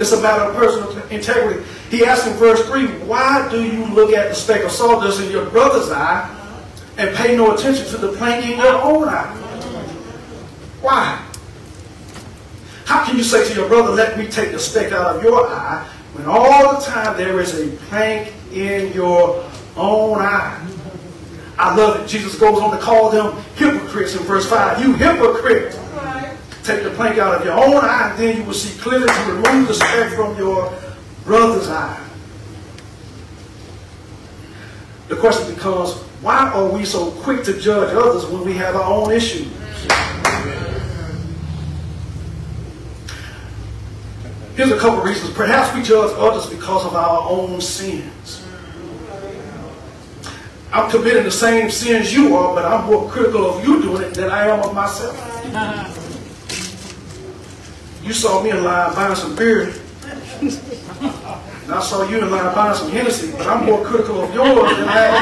It's 0.00 0.12
a 0.12 0.22
matter 0.22 0.44
of 0.44 0.56
personal 0.56 0.90
integrity. 1.08 1.64
He 1.90 2.04
asked 2.04 2.26
in 2.26 2.34
verse 2.34 2.64
3, 2.66 2.86
why 3.06 3.48
do 3.50 3.64
you 3.64 3.84
look 3.86 4.12
at 4.12 4.28
the 4.28 4.34
speck 4.34 4.62
of 4.62 4.70
sawdust 4.70 5.20
in 5.20 5.30
your 5.30 5.46
brother's 5.46 5.90
eye 5.90 6.28
and 6.96 7.14
pay 7.16 7.36
no 7.36 7.54
attention 7.54 7.86
to 7.88 7.96
the 7.98 8.12
plank 8.12 8.44
in 8.44 8.58
your 8.58 8.80
own 8.82 9.08
eye? 9.08 9.34
Why? 10.80 11.24
How 12.84 13.04
can 13.04 13.16
you 13.16 13.24
say 13.24 13.48
to 13.48 13.54
your 13.54 13.68
brother, 13.68 13.92
let 13.92 14.16
me 14.16 14.28
take 14.28 14.52
the 14.52 14.58
speck 14.58 14.92
out 14.92 15.16
of 15.16 15.22
your 15.22 15.46
eye, 15.48 15.88
when 16.12 16.26
all 16.26 16.74
the 16.74 16.84
time 16.84 17.16
there 17.16 17.40
is 17.40 17.58
a 17.58 17.76
plank 17.86 18.32
in 18.52 18.92
your 18.92 19.44
own 19.76 20.18
eye? 20.18 20.66
I 21.58 21.74
love 21.74 22.00
it. 22.00 22.08
Jesus 22.08 22.38
goes 22.38 22.60
on 22.60 22.70
to 22.70 22.78
call 22.78 23.10
them 23.10 23.36
hypocrites 23.56 24.14
in 24.14 24.22
verse 24.22 24.48
5. 24.48 24.80
You 24.80 24.92
hypocrite! 24.94 25.78
Take 26.62 26.82
the 26.82 26.90
plank 26.90 27.18
out 27.18 27.34
of 27.34 27.44
your 27.44 27.54
own 27.54 27.82
eye, 27.82 28.14
then 28.18 28.36
you 28.36 28.44
will 28.44 28.52
see 28.52 28.78
clearly 28.78 29.06
to 29.06 29.32
remove 29.32 29.68
the 29.68 29.74
speck 29.74 30.12
from 30.12 30.36
your 30.36 30.72
brother's 31.24 31.68
eye. 31.68 32.04
The 35.08 35.16
question 35.16 35.54
becomes, 35.54 35.94
why 36.20 36.50
are 36.50 36.68
we 36.68 36.84
so 36.84 37.10
quick 37.22 37.42
to 37.44 37.58
judge 37.58 37.94
others 37.94 38.26
when 38.26 38.44
we 38.44 38.52
have 38.54 38.76
our 38.76 38.84
own 38.84 39.10
issues? 39.10 39.48
Here's 44.58 44.72
a 44.72 44.76
couple 44.76 44.98
of 44.98 45.04
reasons. 45.04 45.30
Perhaps 45.34 45.72
we 45.72 45.84
judge 45.84 46.10
others 46.18 46.46
because 46.50 46.84
of 46.84 46.96
our 46.96 47.30
own 47.30 47.60
sins. 47.60 48.42
I'm 50.72 50.90
committing 50.90 51.22
the 51.22 51.30
same 51.30 51.70
sins 51.70 52.12
you 52.12 52.34
are, 52.34 52.56
but 52.56 52.64
I'm 52.64 52.86
more 52.86 53.08
critical 53.08 53.46
of 53.46 53.64
you 53.64 53.80
doing 53.80 54.02
it 54.02 54.14
than 54.14 54.30
I 54.30 54.48
am 54.48 54.58
of 54.58 54.74
myself. 54.74 55.94
You 58.02 58.12
saw 58.14 58.42
me 58.42 58.50
in 58.50 58.64
line 58.64 58.94
buying 58.94 59.14
some 59.14 59.36
beer 59.36 59.64
and 60.40 60.50
I 61.70 61.80
saw 61.82 62.08
you 62.08 62.18
in 62.18 62.30
line 62.30 62.54
buying 62.54 62.74
some 62.74 62.90
Hennessy, 62.90 63.32
but 63.32 63.46
I'm 63.46 63.66
more 63.66 63.84
critical 63.84 64.22
of 64.22 64.32
yours 64.32 64.76
than 64.76 64.88
I 64.88 65.04
am 65.04 65.12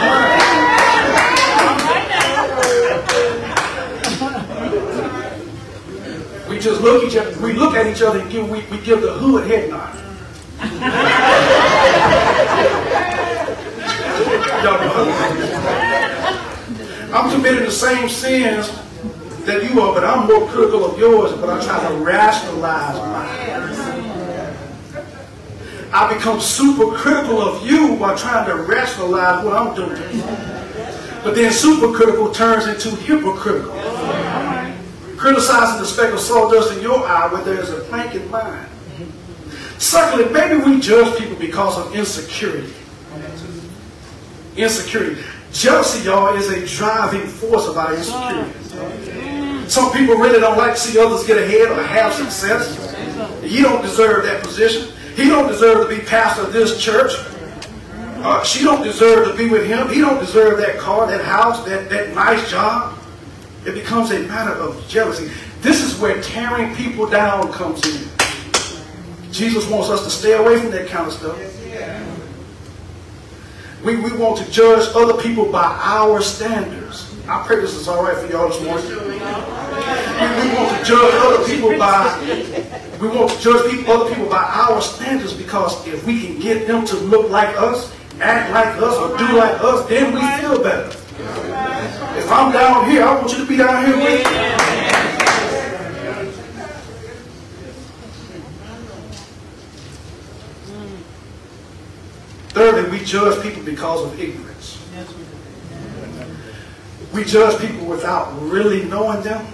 mine. 6.46 6.48
We 6.48 6.55
just 6.66 6.80
look 6.80 7.04
each 7.04 7.16
other, 7.16 7.38
we 7.40 7.52
look 7.52 7.74
at 7.76 7.86
each 7.86 8.02
other 8.02 8.18
and 8.18 8.28
give 8.28 8.50
we, 8.50 8.58
we 8.72 8.78
give 8.84 9.00
the 9.00 9.12
hood 9.12 9.46
head 9.46 9.70
nod. 9.70 9.96
I'm 17.14 17.30
committing 17.30 17.64
the 17.64 17.70
same 17.70 18.08
sins 18.08 18.68
that 19.44 19.62
you 19.62 19.80
are, 19.80 19.94
but 19.94 20.02
I'm 20.02 20.26
more 20.26 20.48
critical 20.48 20.84
of 20.84 20.98
yours, 20.98 21.30
but 21.34 21.48
I 21.48 21.64
try 21.64 21.88
to 21.88 21.94
rationalize 21.98 22.96
mine. 22.96 23.36
I 25.92 26.12
become 26.12 26.40
super 26.40 26.96
critical 26.96 27.40
of 27.40 27.64
you 27.64 27.94
while 27.94 28.18
trying 28.18 28.44
to 28.48 28.56
rationalize 28.56 29.44
what 29.44 29.54
I'm 29.54 29.72
doing. 29.76 30.02
But 31.22 31.36
then 31.36 31.52
super 31.52 31.92
critical 31.92 32.32
turns 32.32 32.66
into 32.66 32.96
hypocritical. 32.96 33.72
Criticizing 35.26 35.80
the 35.80 35.84
speck 35.84 36.12
of 36.12 36.20
sawdust 36.20 36.72
in 36.72 36.80
your 36.80 37.04
eye 37.04 37.26
where 37.32 37.42
there 37.42 37.60
is 37.60 37.68
a 37.70 37.80
plank 37.86 38.14
in 38.14 38.30
mine. 38.30 38.64
Secondly, 39.76 40.32
maybe 40.32 40.62
we 40.62 40.78
judge 40.78 41.18
people 41.18 41.34
because 41.34 41.76
of 41.84 41.92
insecurity. 41.96 42.72
Insecurity. 44.56 45.20
Jealousy, 45.52 46.04
y'all, 46.04 46.32
is 46.36 46.48
a 46.50 46.64
driving 46.76 47.26
force 47.26 47.66
of 47.66 47.76
our 47.76 47.96
insecurity. 47.96 49.68
Some 49.68 49.92
people 49.92 50.14
really 50.14 50.38
don't 50.38 50.56
like 50.56 50.74
to 50.74 50.80
see 50.80 50.96
others 50.96 51.26
get 51.26 51.38
ahead 51.38 51.76
or 51.76 51.82
have 51.82 52.12
success. 52.12 52.94
He 53.42 53.62
don't 53.62 53.82
deserve 53.82 54.26
that 54.26 54.44
position. 54.44 54.92
He 55.16 55.26
don't 55.26 55.48
deserve 55.48 55.88
to 55.88 55.96
be 55.96 56.02
pastor 56.02 56.42
of 56.42 56.52
this 56.52 56.80
church. 56.80 57.10
Uh, 58.22 58.44
she 58.44 58.62
don't 58.62 58.84
deserve 58.84 59.26
to 59.26 59.36
be 59.36 59.48
with 59.48 59.66
him. 59.66 59.88
He 59.88 60.00
don't 60.00 60.20
deserve 60.20 60.58
that 60.58 60.78
car, 60.78 61.08
that 61.08 61.24
house, 61.24 61.64
that, 61.64 61.90
that 61.90 62.14
nice 62.14 62.48
job. 62.48 62.95
It 63.66 63.74
becomes 63.74 64.12
a 64.12 64.20
matter 64.20 64.52
of 64.52 64.86
jealousy. 64.86 65.28
This 65.60 65.82
is 65.82 65.98
where 65.98 66.22
tearing 66.22 66.74
people 66.76 67.04
down 67.04 67.52
comes 67.52 67.84
in. 67.84 68.08
Jesus 69.32 69.68
wants 69.68 69.90
us 69.90 70.04
to 70.04 70.10
stay 70.10 70.34
away 70.34 70.60
from 70.60 70.70
that 70.70 70.86
kind 70.88 71.08
of 71.08 71.12
stuff. 71.12 71.36
We, 73.84 73.96
we 73.96 74.16
want 74.16 74.38
to 74.38 74.50
judge 74.52 74.88
other 74.94 75.20
people 75.20 75.50
by 75.50 75.64
our 75.82 76.22
standards. 76.22 77.12
I 77.28 77.44
pray 77.44 77.56
this 77.56 77.74
is 77.74 77.88
all 77.88 78.04
right 78.04 78.16
for 78.16 78.26
y'all 78.32 78.48
this 78.48 78.62
morning. 78.62 78.88
We, 78.88 79.18
we 79.18 80.54
want 80.54 80.78
to 80.78 80.84
judge 80.84 81.14
other 81.14 81.44
people 81.44 81.76
by 81.76 82.76
we 83.00 83.08
want 83.08 83.30
to 83.30 83.40
judge 83.40 83.70
people, 83.70 83.92
other 83.92 84.14
people 84.14 84.30
by 84.30 84.44
our 84.44 84.80
standards 84.80 85.34
because 85.34 85.86
if 85.86 86.06
we 86.06 86.24
can 86.24 86.38
get 86.38 86.66
them 86.66 86.86
to 86.86 86.96
look 86.96 87.30
like 87.30 87.54
us, 87.58 87.92
act 88.20 88.52
like 88.52 88.80
us, 88.80 88.96
or 88.96 89.18
do 89.18 89.36
like 89.36 89.60
us, 89.60 89.86
then 89.88 90.14
we 90.14 90.20
feel 90.40 90.62
better. 90.62 90.96
If 92.26 92.32
I'm 92.32 92.50
down 92.50 92.90
here, 92.90 93.04
I 93.04 93.14
want 93.14 93.30
you 93.30 93.38
to 93.38 93.46
be 93.46 93.56
down 93.56 93.86
here 93.86 93.96
with 93.98 94.18
me. 94.18 94.24
Thirdly, 102.48 102.98
we 102.98 103.04
judge 103.04 103.40
people 103.44 103.62
because 103.62 104.06
of 104.06 104.18
ignorance. 104.18 104.82
We 107.14 107.22
judge 107.22 107.60
people 107.60 107.86
without 107.86 108.36
really 108.42 108.86
knowing 108.86 109.22
them 109.22 109.46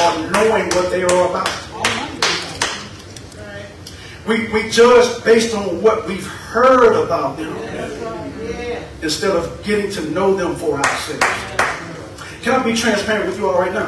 or 0.00 0.30
knowing 0.32 0.64
what 0.70 0.90
they 0.90 1.04
are 1.04 1.30
about. 1.30 1.48
We, 4.26 4.52
we 4.52 4.68
judge 4.68 5.22
based 5.22 5.54
on 5.54 5.80
what 5.80 6.08
we've 6.08 6.26
heard 6.26 7.00
about 7.04 7.36
them 7.36 7.73
instead 9.04 9.36
of 9.36 9.62
getting 9.62 9.90
to 9.92 10.10
know 10.10 10.34
them 10.34 10.56
for 10.56 10.78
ourselves. 10.78 11.22
Can 12.42 12.58
I 12.58 12.64
be 12.64 12.74
transparent 12.74 13.26
with 13.26 13.38
you 13.38 13.50
all 13.50 13.60
right 13.60 13.72
now? 13.72 13.86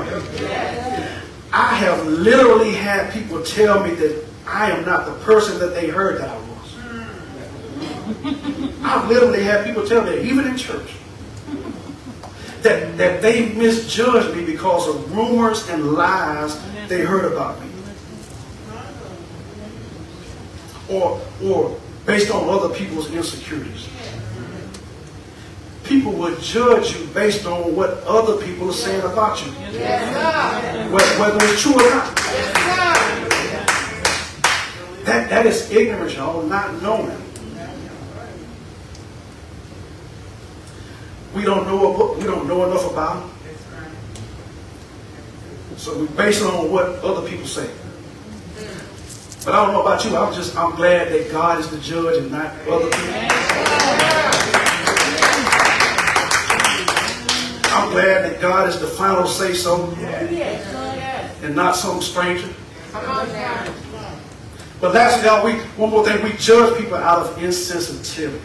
I 1.52 1.74
have 1.74 2.06
literally 2.06 2.74
had 2.74 3.12
people 3.12 3.42
tell 3.42 3.82
me 3.82 3.94
that 3.94 4.24
I 4.46 4.70
am 4.70 4.84
not 4.84 5.06
the 5.06 5.14
person 5.24 5.58
that 5.58 5.74
they 5.74 5.88
heard 5.88 6.20
that 6.20 6.28
I 6.28 6.36
was. 6.36 6.46
I've 8.84 9.08
literally 9.08 9.42
had 9.42 9.64
people 9.64 9.86
tell 9.86 10.04
me, 10.04 10.20
even 10.20 10.46
in 10.46 10.56
church, 10.56 10.94
that, 12.60 12.98
that 12.98 13.22
they 13.22 13.54
misjudged 13.54 14.36
me 14.36 14.44
because 14.44 14.86
of 14.86 15.16
rumors 15.16 15.66
and 15.70 15.92
lies 15.92 16.60
they 16.88 17.00
heard 17.00 17.32
about 17.32 17.58
me. 17.60 17.68
Or, 20.90 21.20
or 21.42 21.80
based 22.04 22.30
on 22.30 22.48
other 22.48 22.72
people's 22.74 23.10
insecurities. 23.10 23.88
People 25.88 26.12
would 26.12 26.40
judge 26.40 26.96
you 26.96 27.06
based 27.08 27.46
on 27.46 27.76
what 27.76 27.90
other 28.04 28.44
people 28.44 28.70
are 28.70 28.72
saying 28.72 29.02
about 29.02 29.44
you. 29.44 29.52
Whether, 29.52 31.20
whether 31.20 31.38
it's 31.44 31.62
true 31.62 31.74
or 31.74 31.90
not. 31.90 32.16
That, 35.04 35.30
that 35.30 35.46
is 35.46 35.70
ignorance, 35.70 36.14
y'all, 36.14 36.42
not 36.42 36.82
knowing. 36.82 37.16
We 41.32 41.44
don't 41.44 41.66
know 41.66 41.92
a 41.92 41.96
book, 41.96 42.16
we 42.16 42.24
don't 42.24 42.48
know 42.48 42.64
enough 42.64 42.90
about 42.90 43.20
them. 43.20 43.30
So 45.76 45.96
we 45.98 46.08
base 46.08 46.40
it 46.40 46.46
on 46.46 46.72
what 46.72 46.86
other 47.04 47.28
people 47.28 47.46
say. 47.46 47.70
But 49.44 49.54
I 49.54 49.64
don't 49.64 49.74
know 49.74 49.82
about 49.82 50.04
you, 50.04 50.16
I'm 50.16 50.34
just 50.34 50.56
I'm 50.56 50.74
glad 50.74 51.12
that 51.12 51.30
God 51.30 51.60
is 51.60 51.70
the 51.70 51.78
judge 51.78 52.22
and 52.22 52.32
not 52.32 52.52
other 52.66 52.90
people. 52.90 54.15
I'm 57.76 57.90
glad 57.90 58.24
that 58.24 58.40
God 58.40 58.70
is 58.70 58.80
the 58.80 58.86
final 58.86 59.26
say 59.26 59.52
so 59.52 59.92
and 61.42 61.54
not 61.54 61.76
some 61.76 62.00
stranger. 62.00 62.48
But 64.80 64.94
lastly, 64.94 65.26
y'all, 65.26 65.44
we 65.44 65.60
one 65.76 65.90
more 65.90 66.02
thing, 66.02 66.24
we 66.24 66.32
judge 66.38 66.78
people 66.78 66.96
out 66.96 67.26
of 67.26 67.36
insensitivity. 67.36 68.40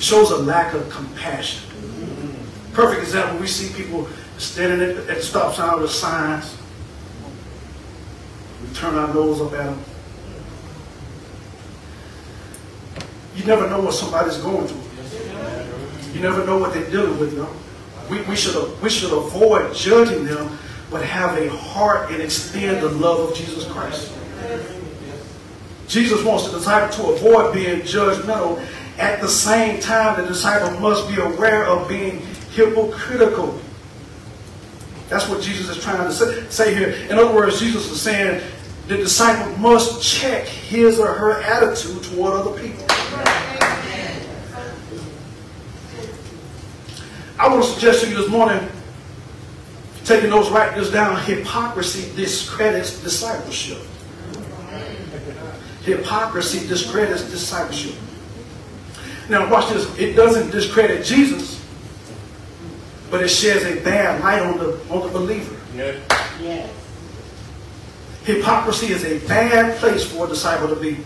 Shows 0.00 0.32
a 0.32 0.38
lack 0.38 0.74
of 0.74 0.90
compassion. 0.90 1.70
Perfect 2.72 3.02
example, 3.02 3.38
we 3.38 3.46
see 3.46 3.72
people 3.80 4.08
standing 4.38 4.80
at, 4.80 4.96
at 4.96 5.06
the 5.18 5.22
stop 5.22 5.54
sign 5.54 5.80
with 5.80 5.92
signs. 5.92 6.56
We 8.60 8.74
turn 8.74 8.96
our 8.96 9.14
nose 9.14 9.40
up 9.40 9.52
at 9.52 9.66
them. 9.66 9.80
You 13.36 13.44
never 13.44 13.70
know 13.70 13.82
what 13.82 13.94
somebody's 13.94 14.38
going 14.38 14.66
through. 14.66 14.87
You 16.12 16.20
never 16.20 16.44
know 16.44 16.58
what 16.58 16.74
they're 16.74 16.90
dealing 16.90 17.18
with, 17.18 17.36
no? 17.36 17.48
We, 18.10 18.22
we, 18.22 18.36
should, 18.36 18.80
we 18.80 18.88
should 18.88 19.12
avoid 19.12 19.74
judging 19.74 20.24
them, 20.24 20.58
but 20.90 21.04
have 21.04 21.36
a 21.38 21.50
heart 21.50 22.10
and 22.10 22.22
extend 22.22 22.82
the 22.82 22.88
love 22.88 23.28
of 23.30 23.36
Jesus 23.36 23.66
Christ. 23.66 24.12
Jesus 25.86 26.22
wants 26.24 26.46
the 26.46 26.58
disciple 26.58 27.04
to 27.04 27.12
avoid 27.12 27.54
being 27.54 27.80
judgmental. 27.80 28.62
At 28.98 29.20
the 29.20 29.28
same 29.28 29.80
time, 29.80 30.20
the 30.20 30.26
disciple 30.26 30.78
must 30.80 31.08
be 31.08 31.20
aware 31.20 31.66
of 31.66 31.88
being 31.88 32.20
hypocritical. 32.52 33.58
That's 35.08 35.28
what 35.28 35.42
Jesus 35.42 35.74
is 35.74 35.82
trying 35.82 36.06
to 36.06 36.12
say, 36.12 36.46
say 36.50 36.74
here. 36.74 36.90
In 37.10 37.18
other 37.18 37.34
words, 37.34 37.60
Jesus 37.60 37.90
is 37.90 38.00
saying 38.00 38.42
the 38.88 38.96
disciple 38.96 39.56
must 39.58 40.02
check 40.02 40.46
his 40.46 40.98
or 40.98 41.12
her 41.14 41.40
attitude 41.42 42.02
toward 42.04 42.34
other 42.34 42.60
people. 42.60 42.84
I 47.38 47.48
want 47.48 47.62
to 47.62 47.70
suggest 47.70 48.02
to 48.02 48.10
you 48.10 48.16
this 48.16 48.28
morning, 48.28 48.68
taking 50.04 50.30
those 50.30 50.50
write 50.50 50.74
this 50.74 50.90
down, 50.90 51.20
hypocrisy 51.22 52.14
discredits 52.16 53.00
discipleship. 53.02 53.78
Hypocrisy 55.82 56.66
discredits 56.66 57.30
discipleship. 57.30 57.94
Now 59.28 59.48
watch 59.50 59.72
this. 59.72 59.98
It 59.98 60.14
doesn't 60.14 60.50
discredit 60.50 61.04
Jesus, 61.04 61.64
but 63.10 63.22
it 63.22 63.28
sheds 63.28 63.64
a 63.64 63.82
bad 63.84 64.20
light 64.20 64.42
on 64.42 64.58
the 64.58 64.80
on 64.90 65.06
the 65.06 65.12
believer. 65.12 65.56
Yeah. 65.76 65.94
Yes. 66.42 66.74
Hypocrisy 68.24 68.88
is 68.88 69.04
a 69.04 69.26
bad 69.28 69.78
place 69.78 70.04
for 70.04 70.26
a 70.26 70.28
disciple 70.28 70.68
to 70.68 70.76
be. 70.76 70.98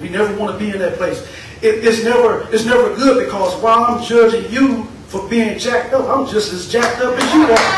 We 0.00 0.08
never 0.10 0.34
want 0.36 0.52
to 0.52 0.64
be 0.64 0.70
in 0.70 0.78
that 0.78 0.96
place. 0.96 1.20
It, 1.60 1.84
it's 1.84 2.04
never 2.04 2.48
it's 2.52 2.64
never 2.64 2.94
good 2.94 3.24
because 3.24 3.60
while 3.60 3.84
I'm 3.84 4.02
judging 4.04 4.50
you 4.52 4.88
for 5.14 5.28
being 5.28 5.56
jacked 5.58 5.92
up, 5.94 6.08
I'm 6.08 6.26
just 6.26 6.52
as 6.52 6.68
jacked 6.70 7.00
up 7.00 7.14
as 7.16 7.34
you 7.34 7.44
are. 7.44 7.70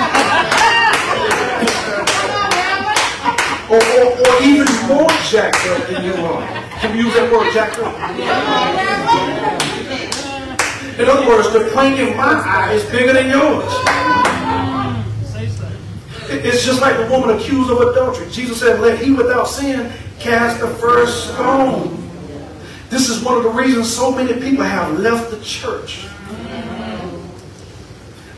or, 3.68 3.76
or, 3.76 4.06
or 4.16 4.42
even 4.42 4.66
more 4.88 5.08
jacked 5.28 5.66
up 5.68 5.86
than 5.88 6.02
you 6.04 6.14
are. 6.24 6.46
Can 6.80 6.96
we 6.96 7.02
use 7.04 7.12
that 7.14 7.30
word 7.30 7.52
jacked 7.52 7.78
up? 7.78 7.92
In 10.98 11.06
other 11.10 11.28
words, 11.28 11.52
the 11.52 11.68
plank 11.72 11.98
in 11.98 12.16
my 12.16 12.40
eye 12.42 12.72
is 12.72 12.84
bigger 12.90 13.12
than 13.12 13.28
yours. 13.28 13.70
It- 16.30 16.44
It's 16.46 16.64
just 16.64 16.80
like 16.80 16.96
the 16.96 17.06
woman 17.10 17.36
accused 17.36 17.70
of 17.70 17.80
adultery. 17.82 18.28
Jesus 18.30 18.60
said, 18.60 18.80
let 18.80 18.98
he 18.98 19.10
without 19.12 19.46
sin 19.46 19.92
cast 20.18 20.58
the 20.60 20.68
first 20.68 21.34
stone. 21.34 22.02
This 22.88 23.10
is 23.10 23.22
one 23.22 23.36
of 23.36 23.42
the 23.42 23.50
reasons 23.50 23.94
so 23.94 24.10
many 24.10 24.32
people 24.40 24.64
have 24.64 24.98
left 24.98 25.30
the 25.30 25.38
church. 25.44 26.06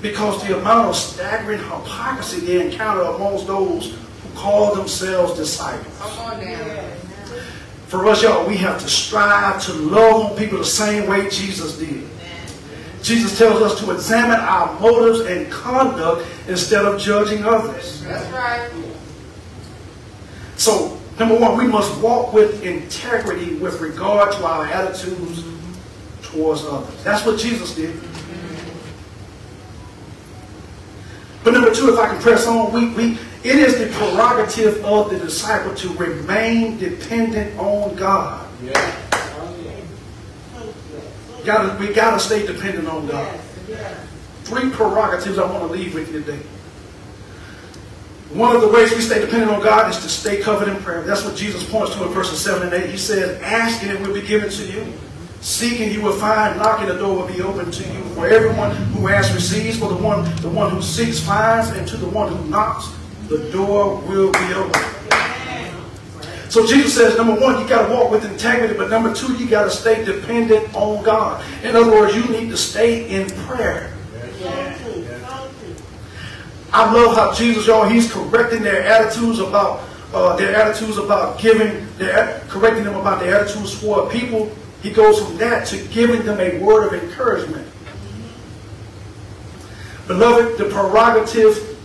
Because 0.00 0.46
the 0.46 0.58
amount 0.58 0.88
of 0.88 0.96
staggering 0.96 1.58
hypocrisy 1.58 2.40
they 2.40 2.64
encounter 2.64 3.02
amongst 3.02 3.46
those 3.46 3.92
who 3.92 4.36
call 4.36 4.74
themselves 4.74 5.36
disciples. 5.36 5.94
For 7.88 8.06
us, 8.06 8.22
y'all, 8.22 8.46
we 8.46 8.56
have 8.58 8.80
to 8.80 8.88
strive 8.88 9.62
to 9.64 9.72
love 9.72 10.30
on 10.32 10.36
people 10.36 10.58
the 10.58 10.64
same 10.64 11.08
way 11.08 11.28
Jesus 11.30 11.78
did. 11.78 12.04
Jesus 13.02 13.38
tells 13.38 13.62
us 13.62 13.80
to 13.80 13.90
examine 13.92 14.38
our 14.38 14.78
motives 14.80 15.20
and 15.20 15.50
conduct 15.50 16.26
instead 16.48 16.84
of 16.84 17.00
judging 17.00 17.44
others. 17.44 18.02
That's 18.02 18.30
right. 18.32 18.70
So, 20.56 20.98
number 21.18 21.38
one, 21.38 21.56
we 21.56 21.66
must 21.66 21.96
walk 22.00 22.32
with 22.32 22.62
integrity 22.64 23.54
with 23.54 23.80
regard 23.80 24.32
to 24.32 24.44
our 24.44 24.66
attitudes 24.66 25.44
towards 26.22 26.64
others. 26.64 27.02
That's 27.04 27.24
what 27.24 27.38
Jesus 27.38 27.74
did. 27.74 27.94
But 31.48 31.54
number 31.54 31.74
two, 31.74 31.90
if 31.90 31.98
I 31.98 32.08
can 32.08 32.20
press 32.20 32.46
on, 32.46 32.74
we, 32.74 32.90
we, 32.90 33.18
it 33.42 33.56
is 33.56 33.78
the 33.78 33.86
prerogative 33.86 34.84
of 34.84 35.08
the 35.08 35.18
disciple 35.18 35.74
to 35.76 35.88
remain 35.94 36.76
dependent 36.76 37.58
on 37.58 37.96
God. 37.96 38.46
Yeah. 38.62 38.94
Gotta, 41.46 41.78
we 41.78 41.94
got 41.94 42.10
to 42.10 42.20
stay 42.20 42.46
dependent 42.46 42.86
on 42.86 43.06
God. 43.06 43.40
Three 44.44 44.68
prerogatives 44.68 45.38
I 45.38 45.50
want 45.50 45.66
to 45.66 45.72
leave 45.72 45.94
with 45.94 46.12
you 46.12 46.20
today. 46.20 46.42
One 48.34 48.54
of 48.54 48.60
the 48.60 48.68
ways 48.68 48.94
we 48.94 49.00
stay 49.00 49.18
dependent 49.18 49.50
on 49.50 49.62
God 49.62 49.90
is 49.90 49.96
to 50.02 50.08
stay 50.10 50.42
covered 50.42 50.68
in 50.68 50.76
prayer. 50.82 51.00
That's 51.00 51.24
what 51.24 51.34
Jesus 51.34 51.66
points 51.70 51.94
to 51.94 52.04
in 52.04 52.10
verses 52.10 52.38
7 52.44 52.62
and 52.62 52.74
8. 52.74 52.90
He 52.90 52.98
says, 52.98 53.40
Ask 53.40 53.82
and 53.84 53.92
it 53.92 54.06
will 54.06 54.12
be 54.12 54.20
given 54.20 54.50
to 54.50 54.66
you. 54.66 54.92
Seeking 55.40 55.92
you 55.92 56.02
will 56.02 56.18
find, 56.18 56.58
knocking 56.58 56.88
the 56.88 56.96
door 56.96 57.16
will 57.16 57.28
be 57.28 57.40
open 57.40 57.70
to 57.70 57.82
you. 57.84 58.02
For 58.14 58.26
everyone 58.26 58.74
who 58.74 59.08
asks 59.08 59.34
receives, 59.34 59.78
for 59.78 59.88
the 59.88 59.96
one, 59.96 60.24
the 60.42 60.48
one 60.48 60.70
who 60.70 60.82
seeks 60.82 61.20
finds, 61.20 61.70
and 61.70 61.86
to 61.88 61.96
the 61.96 62.08
one 62.08 62.32
who 62.34 62.44
knocks, 62.48 62.90
the 63.28 63.50
door 63.52 63.96
will 64.08 64.32
be 64.32 64.54
open. 64.54 64.82
So 66.48 66.66
Jesus 66.66 66.94
says, 66.94 67.16
number 67.16 67.38
one, 67.38 67.60
you 67.60 67.68
got 67.68 67.88
to 67.88 67.94
walk 67.94 68.10
with 68.10 68.24
integrity, 68.24 68.74
but 68.74 68.88
number 68.88 69.14
two, 69.14 69.34
you 69.34 69.46
got 69.46 69.64
to 69.64 69.70
stay 69.70 70.04
dependent 70.04 70.74
on 70.74 71.04
God. 71.04 71.44
In 71.62 71.76
other 71.76 71.90
words, 71.90 72.16
you 72.16 72.24
need 72.28 72.48
to 72.48 72.56
stay 72.56 73.08
in 73.08 73.28
prayer. 73.46 73.92
I 76.72 76.92
love 76.92 77.16
how 77.16 77.34
Jesus, 77.34 77.66
y'all, 77.66 77.88
he's 77.88 78.10
correcting 78.12 78.62
their 78.62 78.82
attitudes 78.82 79.38
about 79.38 79.88
uh, 80.12 80.36
their 80.36 80.56
attitudes 80.56 80.96
about 80.96 81.38
giving, 81.38 81.86
their, 81.98 82.42
correcting 82.48 82.84
them 82.84 82.96
about 82.96 83.20
their 83.20 83.40
attitudes 83.40 83.74
for 83.74 84.08
people. 84.08 84.50
He 84.82 84.90
goes 84.90 85.20
from 85.20 85.36
that 85.38 85.66
to 85.68 85.78
giving 85.88 86.24
them 86.24 86.38
a 86.40 86.58
word 86.58 86.86
of 86.86 87.02
encouragement. 87.02 87.66
Beloved, 90.06 90.58
the 90.58 90.64
prerogative 90.64 91.76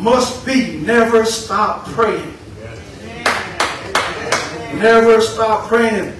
must 0.00 0.44
be 0.44 0.78
never 0.78 1.24
stop 1.24 1.86
praying. 1.86 2.36
Never 4.74 5.20
stop 5.20 5.68
praying. 5.68 6.14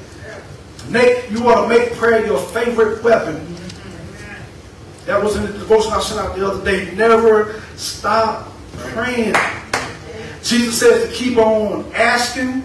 Make, 0.89 1.31
you 1.31 1.43
want 1.43 1.63
to 1.63 1.69
make 1.69 1.93
prayer 1.95 2.25
your 2.25 2.39
favorite 2.39 3.03
weapon. 3.03 3.47
That 5.07 5.23
was 5.23 5.37
in 5.37 5.43
the 5.43 5.53
devotion 5.53 5.93
I 5.93 6.01
sent 6.01 6.21
out 6.21 6.37
the 6.37 6.47
other 6.47 6.65
day. 6.65 6.95
Never 6.95 7.61
stop 7.77 8.53
praying. 8.77 9.35
Jesus 10.43 10.81
says 10.81 11.09
to 11.09 11.15
keep 11.15 11.37
on 11.37 11.91
asking, 11.95 12.65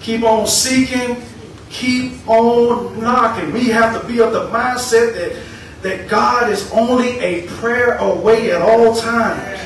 keep 0.00 0.22
on 0.22 0.46
seeking, 0.46 1.22
keep 1.70 2.26
on 2.28 3.00
knocking. 3.00 3.52
We 3.52 3.68
have 3.68 4.00
to 4.00 4.06
be 4.06 4.20
of 4.20 4.32
the 4.32 4.48
mindset 4.48 5.14
that, 5.14 5.42
that 5.82 6.08
God 6.08 6.50
is 6.50 6.70
only 6.72 7.18
a 7.18 7.46
prayer 7.48 7.94
away 7.96 8.50
at 8.52 8.62
all 8.62 8.94
times. 8.94 9.58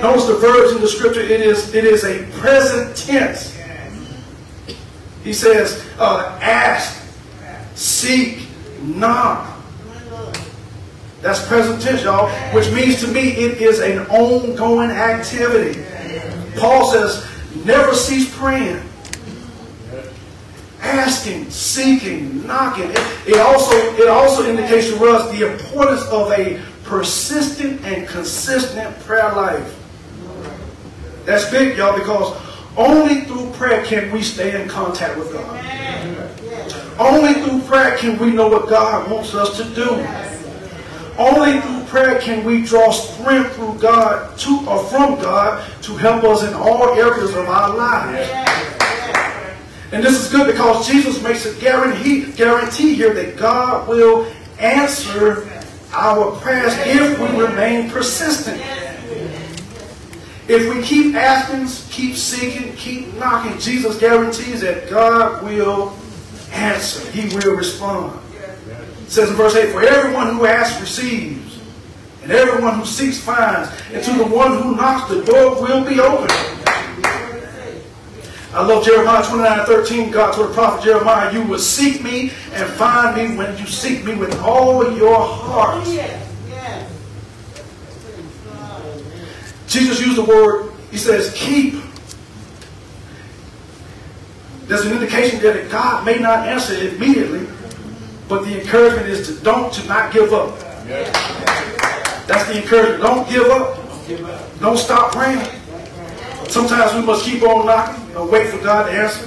Notice 0.00 0.26
the 0.26 0.34
verbs 0.34 0.74
in 0.74 0.80
the 0.80 0.88
scripture, 0.88 1.20
it 1.20 1.40
is, 1.40 1.74
it 1.74 1.84
is 1.84 2.04
a 2.04 2.24
present 2.40 2.96
tense. 2.96 3.56
He 5.22 5.32
says, 5.32 5.86
uh, 5.98 6.38
ask, 6.42 7.00
seek, 7.76 8.48
knock. 8.82 9.48
That's 11.20 11.46
present 11.46 11.80
tense, 11.80 12.02
y'all, 12.02 12.28
which 12.52 12.68
means 12.72 13.00
to 13.02 13.06
me 13.06 13.30
it 13.30 13.62
is 13.62 13.78
an 13.78 14.00
ongoing 14.08 14.90
activity. 14.90 15.80
Paul 16.56 16.90
says, 16.90 17.24
never 17.64 17.94
cease 17.94 18.36
praying. 18.36 18.82
Asking, 20.82 21.48
seeking, 21.50 22.46
knocking. 22.46 22.90
It, 22.90 23.28
it, 23.28 23.38
also, 23.38 23.74
it 23.94 24.08
also 24.08 24.44
indicates 24.44 24.88
to 24.88 25.04
us 25.06 25.30
the 25.30 25.50
importance 25.52 26.02
of 26.08 26.30
a 26.32 26.60
persistent 26.84 27.80
and 27.84 28.06
consistent 28.06 28.98
prayer 29.00 29.32
life. 29.32 29.78
That's 31.24 31.48
big, 31.50 31.78
y'all, 31.78 31.96
because 31.96 32.36
only 32.76 33.22
through 33.22 33.50
prayer 33.52 33.84
can 33.84 34.10
we 34.10 34.22
stay 34.22 34.60
in 34.60 34.68
contact 34.68 35.16
with 35.18 35.32
God. 35.32 35.58
Only 36.98 37.34
through 37.34 37.62
prayer 37.62 37.96
can 37.96 38.18
we 38.18 38.30
know 38.30 38.48
what 38.48 38.68
God 38.68 39.10
wants 39.10 39.34
us 39.34 39.56
to 39.56 39.64
do. 39.74 40.06
Only 41.18 41.60
through 41.60 41.84
prayer 41.84 42.20
can 42.20 42.44
we 42.44 42.62
draw 42.62 42.90
strength 42.90 43.54
through 43.54 43.78
God 43.78 44.36
to 44.38 44.66
or 44.66 44.82
from 44.84 45.20
God 45.20 45.70
to 45.82 45.96
help 45.96 46.24
us 46.24 46.42
in 46.42 46.54
all 46.54 46.94
areas 46.94 47.34
of 47.34 47.48
our 47.48 47.76
lives. 47.76 48.81
And 49.92 50.02
this 50.02 50.18
is 50.18 50.32
good 50.32 50.46
because 50.46 50.88
Jesus 50.88 51.22
makes 51.22 51.44
a 51.44 51.54
guarantee, 51.60 52.32
guarantee 52.32 52.94
here 52.94 53.12
that 53.12 53.36
God 53.36 53.86
will 53.86 54.32
answer 54.58 55.46
our 55.92 56.34
prayers 56.40 56.72
if 56.78 57.18
we 57.20 57.42
remain 57.42 57.90
persistent. 57.90 58.60
If 60.48 60.74
we 60.74 60.82
keep 60.82 61.14
asking, 61.14 61.66
keep 61.90 62.16
seeking, 62.16 62.74
keep 62.74 63.14
knocking, 63.14 63.58
Jesus 63.58 63.98
guarantees 63.98 64.62
that 64.62 64.88
God 64.88 65.44
will 65.44 65.94
answer. 66.52 67.08
He 67.10 67.34
will 67.36 67.54
respond. 67.54 68.18
It 69.02 69.10
says 69.10 69.28
in 69.28 69.36
verse 69.36 69.54
8, 69.54 69.72
For 69.72 69.82
everyone 69.82 70.34
who 70.34 70.46
asks 70.46 70.80
receives, 70.80 71.60
and 72.22 72.32
everyone 72.32 72.78
who 72.78 72.86
seeks 72.86 73.20
finds, 73.20 73.68
and 73.92 74.02
to 74.02 74.12
the 74.14 74.24
one 74.24 74.62
who 74.62 74.74
knocks 74.74 75.10
the 75.10 75.22
door 75.22 75.60
will 75.60 75.84
be 75.84 76.00
opened. 76.00 76.61
I 78.54 78.66
love 78.66 78.84
Jeremiah 78.84 79.24
29 79.24 79.66
13. 79.66 80.10
God 80.10 80.34
told 80.34 80.50
the 80.50 80.54
prophet 80.54 80.84
Jeremiah, 80.84 81.32
You 81.32 81.42
will 81.42 81.58
seek 81.58 82.02
me 82.02 82.32
and 82.52 82.68
find 82.72 83.16
me 83.16 83.36
when 83.36 83.56
you 83.56 83.66
seek 83.66 84.04
me 84.04 84.14
with 84.14 84.38
all 84.40 84.94
your 84.96 85.18
heart. 85.18 85.86
Jesus 89.66 90.00
used 90.04 90.18
the 90.18 90.24
word, 90.24 90.70
he 90.90 90.98
says, 90.98 91.32
keep. 91.34 91.82
There's 94.66 94.84
an 94.84 94.92
indication 94.92 95.40
there 95.40 95.54
that 95.54 95.70
God 95.70 96.04
may 96.04 96.18
not 96.18 96.46
answer 96.46 96.74
immediately, 96.74 97.46
but 98.28 98.44
the 98.44 98.60
encouragement 98.60 99.08
is 99.08 99.26
to 99.28 99.42
don't 99.42 99.72
to 99.72 99.86
not 99.88 100.12
give 100.12 100.34
up. 100.34 100.58
That's 102.26 102.46
the 102.48 102.60
encouragement. 102.60 103.02
Don't 103.02 103.28
give 103.28 103.48
up. 103.48 103.78
Don't 104.60 104.76
stop 104.76 105.12
praying. 105.12 105.40
Sometimes 106.52 106.92
we 106.92 107.00
must 107.00 107.24
keep 107.24 107.42
on 107.44 107.64
knocking 107.64 108.14
and 108.14 108.30
wait 108.30 108.50
for 108.50 108.58
God 108.58 108.84
to 108.84 108.92
answer. 108.92 109.26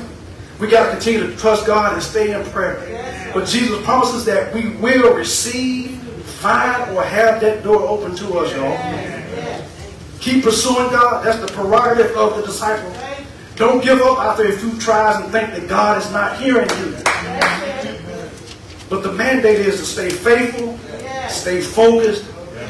We 0.59 0.67
got 0.67 0.85
to 0.85 0.91
continue 0.91 1.25
to 1.25 1.35
trust 1.35 1.65
God 1.65 1.93
and 1.93 2.03
stay 2.03 2.39
in 2.39 2.45
prayer. 2.51 3.31
But 3.33 3.47
Jesus 3.47 3.83
promises 3.83 4.25
that 4.25 4.53
we 4.53 4.69
will 4.75 5.15
receive, 5.15 5.99
find, 6.39 6.95
or 6.95 7.03
have 7.03 7.41
that 7.41 7.63
door 7.63 7.81
open 7.81 8.15
to 8.17 8.37
us, 8.37 8.51
y'all. 8.53 10.19
Keep 10.19 10.43
pursuing 10.43 10.91
God. 10.91 11.25
That's 11.25 11.39
the 11.39 11.47
prerogative 11.47 12.15
of 12.15 12.37
the 12.37 12.43
disciple. 12.43 12.93
Don't 13.55 13.83
give 13.83 14.01
up 14.01 14.19
after 14.19 14.47
a 14.47 14.51
few 14.51 14.77
tries 14.79 15.15
and 15.15 15.31
think 15.31 15.49
that 15.49 15.67
God 15.67 15.97
is 15.97 16.11
not 16.11 16.39
hearing 16.39 16.69
you. 16.77 16.91
But 18.87 19.01
the 19.01 19.11
mandate 19.13 19.61
is 19.61 19.79
to 19.79 19.85
stay 19.85 20.11
faithful, 20.11 20.77
stay 21.27 21.59
focused, 21.59 22.23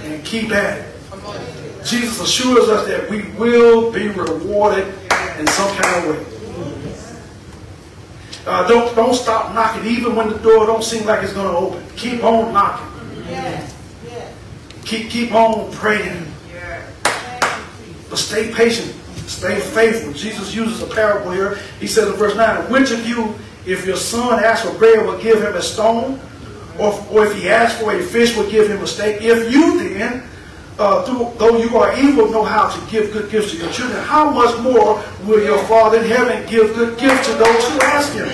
and 0.05 0.23
keep 0.23 0.51
at 0.51 0.77
it. 0.77 0.94
Jesus 1.85 2.19
assures 2.19 2.67
us 2.67 2.87
that 2.87 3.09
we 3.09 3.23
will 3.37 3.91
be 3.91 4.07
rewarded 4.07 4.87
in 5.37 5.47
some 5.47 5.77
kind 5.77 6.05
of 6.05 6.09
way. 6.09 6.35
Uh, 8.47 8.67
don't, 8.67 8.95
don't 8.95 9.13
stop 9.13 9.53
knocking 9.53 9.85
even 9.85 10.15
when 10.15 10.29
the 10.29 10.37
door 10.39 10.65
don't 10.65 10.83
seem 10.83 11.05
like 11.05 11.23
it's 11.23 11.33
going 11.33 11.47
to 11.47 11.57
open. 11.57 11.85
Keep 11.95 12.23
on 12.23 12.53
knocking. 12.53 12.87
Keep, 14.83 15.09
keep 15.09 15.33
on 15.33 15.71
praying. 15.73 16.25
But 18.09 18.17
stay 18.17 18.51
patient. 18.51 18.91
Stay 19.27 19.59
faithful. 19.59 20.13
Jesus 20.13 20.53
uses 20.55 20.81
a 20.81 20.87
parable 20.87 21.31
here. 21.31 21.59
He 21.79 21.87
says 21.87 22.07
in 22.07 22.13
verse 22.13 22.35
9, 22.35 22.71
Which 22.71 22.91
of 22.91 23.05
you, 23.07 23.35
if 23.65 23.85
your 23.85 23.97
son 23.97 24.43
asks 24.43 24.67
for 24.67 24.75
bread, 24.77 25.05
will 25.05 25.19
give 25.19 25.41
him 25.41 25.55
a 25.55 25.61
stone? 25.61 26.19
Or, 26.79 26.93
or 27.11 27.25
if 27.25 27.35
he 27.35 27.49
asks 27.49 27.79
for 27.79 27.93
a 27.93 28.03
fish, 28.03 28.35
will 28.35 28.49
give 28.49 28.69
him 28.69 28.81
a 28.81 28.87
steak? 28.87 29.21
If 29.21 29.51
you 29.51 29.79
then, 29.89 30.23
uh, 30.77 31.03
through, 31.03 31.31
though 31.37 31.57
you 31.57 31.77
are 31.77 31.97
evil, 31.97 32.29
know 32.29 32.43
how 32.43 32.69
to 32.69 32.91
give 32.91 33.13
good 33.13 33.31
gifts 33.31 33.51
to 33.51 33.57
your 33.57 33.71
children, 33.71 34.01
how 34.03 34.29
much 34.29 34.59
more 34.61 35.03
will 35.23 35.43
your 35.43 35.63
Father 35.65 35.99
in 35.99 36.05
heaven 36.05 36.45
give 36.49 36.75
good 36.75 36.97
gifts 36.99 37.27
to 37.27 37.33
those 37.35 37.69
who 37.69 37.79
ask 37.81 38.13
him? 38.13 38.27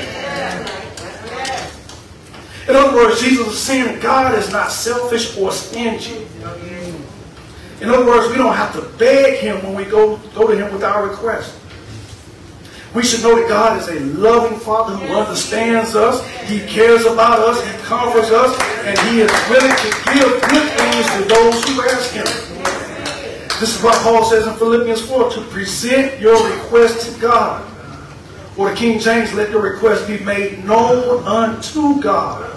In 2.67 2.75
other 2.75 2.95
words, 2.95 3.21
Jesus 3.21 3.47
is 3.47 3.59
saying 3.59 3.99
God 3.99 4.37
is 4.37 4.51
not 4.51 4.71
selfish 4.71 5.37
or 5.37 5.51
stingy. 5.51 6.25
In 7.81 7.89
other 7.89 8.05
words, 8.05 8.29
we 8.29 8.37
don't 8.37 8.55
have 8.55 8.73
to 8.73 8.81
beg 8.97 9.39
him 9.39 9.63
when 9.63 9.75
we 9.75 9.85
go, 9.85 10.17
go 10.35 10.47
to 10.47 10.55
him 10.55 10.71
with 10.71 10.83
our 10.83 11.07
request. 11.07 11.57
We 12.93 13.03
should 13.03 13.23
know 13.23 13.39
that 13.39 13.47
God 13.47 13.81
is 13.81 13.87
a 13.87 13.99
loving 14.17 14.59
Father 14.59 14.95
who 14.95 15.13
understands 15.13 15.95
us. 15.95 16.27
He 16.41 16.59
cares 16.59 17.05
about 17.05 17.39
us. 17.39 17.63
He 17.65 17.71
comforts 17.83 18.31
us. 18.31 18.51
And 18.83 18.99
he 19.07 19.21
is 19.21 19.31
willing 19.49 19.71
to 19.71 19.89
give 20.13 20.49
good 20.49 20.70
to 21.03 21.23
those 21.25 21.63
who 21.67 21.81
ask 21.83 22.11
him. 22.13 22.25
This 23.59 23.77
is 23.77 23.83
what 23.83 23.95
Paul 24.01 24.25
says 24.25 24.47
in 24.47 24.53
Philippians 24.55 25.01
4, 25.01 25.31
to 25.31 25.41
present 25.41 26.19
your 26.19 26.49
request 26.49 27.13
to 27.13 27.21
God. 27.21 27.67
Or 28.57 28.69
the 28.69 28.75
King 28.75 28.99
James, 28.99 29.33
let 29.33 29.49
your 29.51 29.61
request 29.61 30.07
be 30.07 30.17
made 30.19 30.65
known 30.65 31.23
unto 31.25 32.01
God. 32.01 32.49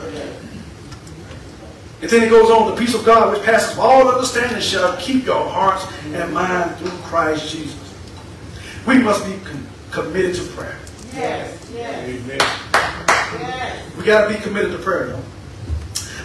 And 2.01 2.11
then 2.11 2.23
he 2.23 2.29
goes 2.29 2.51
on, 2.51 2.71
the 2.71 2.77
peace 2.77 2.95
of 2.95 3.05
God 3.05 3.33
which 3.33 3.43
passes 3.45 3.79
all 3.79 4.09
understanding 4.09 4.61
shall 4.61 4.97
keep 4.99 5.25
your 5.25 5.49
hearts 5.49 5.87
and 6.05 6.35
mind 6.35 6.77
through 6.77 6.91
Christ 7.03 7.51
Jesus. 7.51 7.95
We 8.87 8.99
must 8.99 9.25
be 9.25 9.39
committed 9.91 10.35
to 10.37 10.43
prayer. 10.53 10.79
Yes, 11.15 11.71
yes. 11.73 12.09
Amen. 12.09 12.39
Yes. 13.41 13.97
We 13.97 14.05
got 14.05 14.29
to 14.29 14.35
be 14.35 14.41
committed 14.41 14.73
to 14.73 14.79
prayer, 14.79 15.07
though. 15.07 15.23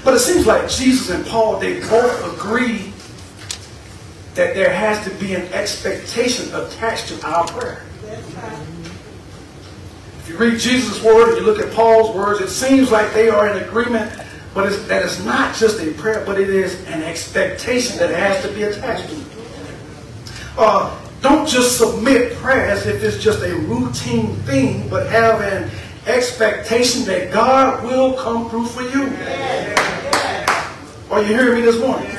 But 0.03 0.13
it 0.13 0.19
seems 0.19 0.45
like 0.45 0.69
Jesus 0.69 1.09
and 1.09 1.25
Paul, 1.25 1.59
they 1.59 1.79
both 1.81 2.33
agree 2.35 2.93
that 4.35 4.53
there 4.55 4.73
has 4.73 5.03
to 5.05 5.13
be 5.15 5.35
an 5.35 5.51
expectation 5.53 6.53
attached 6.55 7.09
to 7.09 7.27
our 7.27 7.45
prayer. 7.47 7.83
If 10.19 10.29
you 10.29 10.37
read 10.37 10.59
Jesus' 10.59 11.03
word 11.03 11.29
and 11.29 11.37
you 11.37 11.43
look 11.43 11.59
at 11.59 11.73
Paul's 11.73 12.15
words, 12.15 12.39
it 12.39 12.49
seems 12.49 12.91
like 12.91 13.13
they 13.13 13.29
are 13.29 13.49
in 13.49 13.63
agreement, 13.63 14.11
but 14.53 14.71
it's, 14.71 14.81
that 14.87 15.03
it's 15.03 15.23
not 15.25 15.55
just 15.55 15.81
a 15.81 15.91
prayer, 15.93 16.23
but 16.25 16.39
it 16.39 16.49
is 16.49 16.85
an 16.87 17.03
expectation 17.03 17.97
that 17.97 18.11
has 18.11 18.41
to 18.43 18.53
be 18.53 18.63
attached 18.63 19.09
to 19.09 19.15
it. 19.15 19.25
Uh, 20.57 20.97
don't 21.21 21.47
just 21.47 21.77
submit 21.77 22.33
prayer 22.35 22.67
as 22.67 22.85
if 22.85 23.03
it's 23.03 23.21
just 23.21 23.41
a 23.43 23.53
routine 23.55 24.35
thing, 24.43 24.87
but 24.89 25.09
have 25.09 25.41
an 25.41 25.69
expectation 26.05 27.05
that 27.05 27.31
God 27.31 27.83
will 27.83 28.13
come 28.13 28.49
through 28.49 28.65
for 28.65 28.81
you. 28.81 29.07
Are 31.11 31.21
you 31.21 31.27
hearing 31.27 31.55
me 31.55 31.61
this 31.61 31.79
morning? 31.79 32.09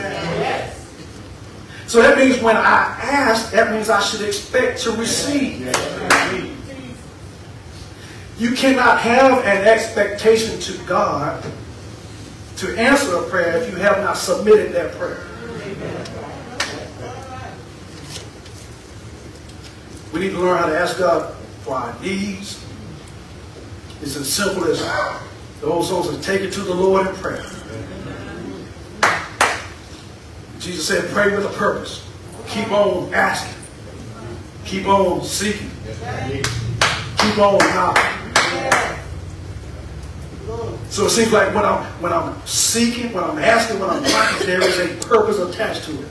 So 1.87 2.03
that 2.03 2.19
means 2.19 2.41
when 2.41 2.57
I 2.57 2.97
ask, 3.03 3.51
that 3.53 3.73
means 3.73 3.89
I 3.91 4.01
should 4.01 4.23
expect 4.23 4.81
to 4.83 4.93
receive. 4.93 5.67
You 8.39 8.53
cannot 8.53 9.01
have 9.01 9.45
an 9.45 9.67
expectation 9.67 10.59
to 10.61 10.79
God 10.85 11.45
to 12.57 12.79
answer 12.79 13.17
a 13.17 13.23
prayer 13.29 13.57
if 13.57 13.71
you 13.71 13.77
have 13.77 13.99
not 14.05 14.17
submitted 14.17 14.73
that 14.73 14.93
prayer. 14.93 15.27
We 20.13 20.21
need 20.21 20.31
to 20.31 20.41
learn 20.41 20.59
how 20.59 20.67
to 20.67 20.79
ask 20.79 20.99
God 20.99 21.35
for 21.63 21.75
our 21.75 22.01
needs. 22.01 22.60
It's 24.03 24.17
as 24.17 24.33
simple 24.33 24.65
as 24.65 24.81
the 25.61 25.67
old 25.67 25.85
song 25.85 26.05
says, 26.05 26.25
take 26.25 26.41
it 26.41 26.53
to 26.55 26.61
the 26.61 26.75
Lord 26.75 27.07
in 27.07 27.15
prayer. 27.17 27.45
Jesus 30.59 30.87
said, 30.87 31.09
pray 31.11 31.35
with 31.35 31.45
a 31.45 31.57
purpose. 31.57 32.07
Keep 32.49 32.71
on 32.73 33.13
asking. 33.15 33.63
Keep 34.65 34.87
on 34.87 35.23
seeking. 35.25 35.71
Keep 37.19 37.39
on 37.39 37.59
knocking. 37.59 38.21
So 40.89 41.07
it 41.07 41.11
seems 41.11 41.33
like 41.33 41.55
when 41.55 41.65
I'm 41.65 41.85
when 42.03 42.13
I'm 42.13 42.35
seeking, 42.47 43.13
when 43.13 43.23
I'm 43.23 43.39
asking, 43.39 43.79
when 43.79 43.91
I'm 43.91 44.03
knocking, 44.03 44.47
there 44.47 44.63
is 44.63 44.79
a 44.79 45.07
purpose 45.07 45.39
attached 45.39 45.85
to 45.85 45.93
it. 45.93 46.09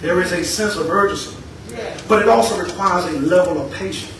There 0.00 0.22
is 0.22 0.32
a 0.32 0.44
sense 0.44 0.76
of 0.76 0.88
urgency. 0.88 1.36
But 2.06 2.22
it 2.22 2.28
also 2.28 2.62
requires 2.62 3.06
a 3.06 3.18
level 3.20 3.60
of 3.60 3.72
patience. 3.72 4.12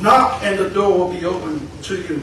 Knock 0.00 0.42
and 0.42 0.58
the 0.58 0.70
door 0.70 0.98
will 0.98 1.12
be 1.12 1.24
open 1.24 1.68
to 1.82 2.02
you. 2.02 2.20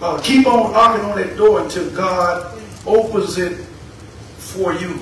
Uh, 0.00 0.20
keep 0.22 0.46
on 0.46 0.72
knocking 0.72 1.04
on 1.04 1.16
that 1.16 1.36
door 1.36 1.60
until 1.60 1.90
God 1.90 2.60
opens 2.86 3.36
it 3.36 3.56
for 4.36 4.72
you. 4.74 5.00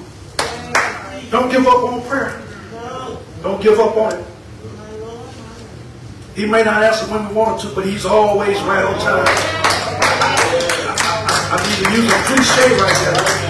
Don't 1.31 1.51
give 1.51 1.67
up 1.67 1.85
on 1.85 2.03
prayer. 2.03 2.43
Don't 3.43 3.63
give 3.63 3.79
up 3.79 3.97
on 3.97 4.15
it. 4.15 4.25
He 6.35 6.47
may 6.47 6.63
not 6.63 6.83
answer 6.83 7.07
when 7.11 7.29
we 7.29 7.35
want 7.35 7.61
to, 7.63 7.69
but 7.69 7.87
he's 7.87 8.05
always 8.05 8.61
right 8.63 8.85
on 8.85 8.99
time. 9.01 9.27
I, 11.49 11.57
need 11.63 11.79
to 11.85 11.93
use 11.95 12.11
a 12.13 12.19
cliche 12.25 12.77
right 12.77 12.99
there. 13.05 13.47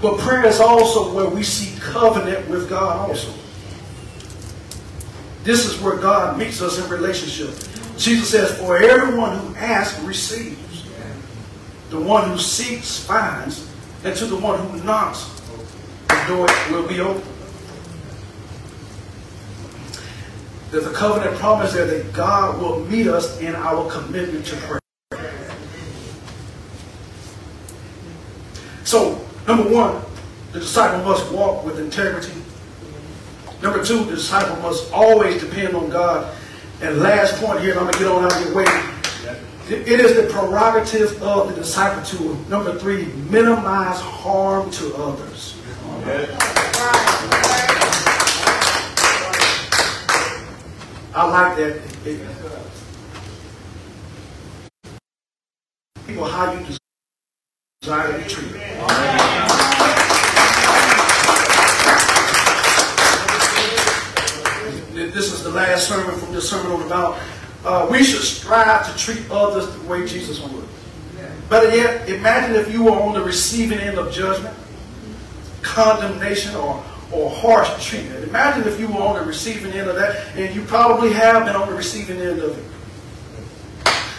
But 0.00 0.18
prayer 0.18 0.46
is 0.46 0.60
also 0.60 1.12
where 1.14 1.28
we 1.28 1.42
see 1.42 1.78
covenant 1.80 2.48
with 2.48 2.68
God 2.68 3.08
also. 3.08 3.32
This 5.48 5.64
is 5.64 5.80
where 5.80 5.96
God 5.96 6.38
meets 6.38 6.60
us 6.60 6.78
in 6.78 6.90
relationship. 6.90 7.54
Jesus 7.96 8.28
says, 8.28 8.58
for 8.58 8.76
everyone 8.76 9.38
who 9.38 9.54
asks 9.54 9.98
receives. 10.00 10.84
The 11.88 11.98
one 11.98 12.28
who 12.28 12.36
seeks 12.36 13.02
finds. 13.02 13.66
And 14.04 14.14
to 14.14 14.26
the 14.26 14.36
one 14.36 14.60
who 14.60 14.84
knocks, 14.84 15.24
the 16.06 16.22
door 16.28 16.48
will 16.70 16.86
be 16.86 17.00
open. 17.00 17.22
There's 20.70 20.86
a 20.86 20.92
covenant 20.92 21.34
promise 21.38 21.72
there 21.72 21.86
that 21.86 22.12
God 22.12 22.60
will 22.60 22.84
meet 22.84 23.06
us 23.06 23.40
in 23.40 23.56
our 23.56 23.90
commitment 23.90 24.44
to 24.44 24.56
prayer. 24.56 24.80
So, 28.84 29.26
number 29.46 29.66
one, 29.66 30.02
the 30.52 30.60
disciple 30.60 31.02
must 31.06 31.32
walk 31.32 31.64
with 31.64 31.78
integrity. 31.78 32.34
Number 33.62 33.84
two, 33.84 34.04
the 34.04 34.16
disciple 34.16 34.56
must 34.62 34.92
always 34.92 35.42
depend 35.42 35.74
on 35.74 35.90
God. 35.90 36.34
And 36.80 37.00
last 37.00 37.42
point 37.42 37.60
here, 37.60 37.72
and 37.72 37.80
I'm 37.80 37.86
going 37.86 37.94
to 37.94 37.98
get 37.98 38.08
on 38.08 38.24
out 38.24 38.36
of 38.36 38.44
your 38.44 38.54
way. 38.54 38.64
It 39.68 40.00
is 40.00 40.16
the 40.16 40.32
prerogative 40.32 41.22
of 41.22 41.48
the 41.48 41.54
disciple 41.54 42.02
to, 42.04 42.36
number 42.48 42.78
three, 42.78 43.06
minimize 43.30 44.00
harm 44.00 44.70
to 44.70 44.94
others. 44.96 45.56
I 51.14 51.24
like 51.26 51.56
that. 51.56 51.88
people 56.08 56.24
how 56.24 56.52
you 56.52 56.66
desire 57.82 58.12
to 58.12 58.18
be 58.18 58.28
treated. 58.28 59.67
This 65.18 65.32
is 65.32 65.42
the 65.42 65.50
last 65.50 65.88
sermon 65.88 66.16
from 66.16 66.32
this 66.32 66.48
sermon 66.48 66.70
on 66.70 66.78
the 66.78 66.86
Mount. 66.86 67.20
Uh, 67.64 67.88
we 67.90 68.04
should 68.04 68.22
strive 68.22 68.88
to 68.88 68.96
treat 68.96 69.28
others 69.32 69.68
the 69.68 69.88
way 69.88 70.06
Jesus 70.06 70.40
would. 70.40 70.64
Better 71.50 71.74
yet, 71.74 72.08
imagine 72.08 72.54
if 72.54 72.72
you 72.72 72.84
were 72.84 72.92
on 72.92 73.14
the 73.14 73.20
receiving 73.20 73.80
end 73.80 73.98
of 73.98 74.12
judgment, 74.12 74.56
condemnation, 75.60 76.54
or 76.54 76.84
or 77.10 77.30
harsh 77.30 77.84
treatment. 77.84 78.28
Imagine 78.28 78.68
if 78.68 78.78
you 78.78 78.86
were 78.86 79.02
on 79.02 79.18
the 79.18 79.24
receiving 79.24 79.72
end 79.72 79.88
of 79.90 79.96
that, 79.96 80.24
and 80.36 80.54
you 80.54 80.62
probably 80.62 81.12
have 81.14 81.44
been 81.46 81.56
on 81.56 81.68
the 81.68 81.74
receiving 81.74 82.20
end 82.20 82.38
of 82.38 82.56
it. 82.56 82.64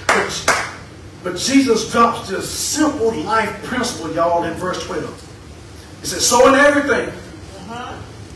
But, 0.06 0.76
but 1.24 1.38
Jesus 1.38 1.90
drops 1.94 2.28
this 2.28 2.52
simple 2.52 3.14
life 3.22 3.64
principle, 3.64 4.14
y'all, 4.14 4.44
in 4.44 4.54
verse 4.56 4.86
12. 4.86 6.00
He 6.02 6.08
says, 6.08 6.28
So 6.28 6.50
in 6.50 6.56
everything, 6.56 7.14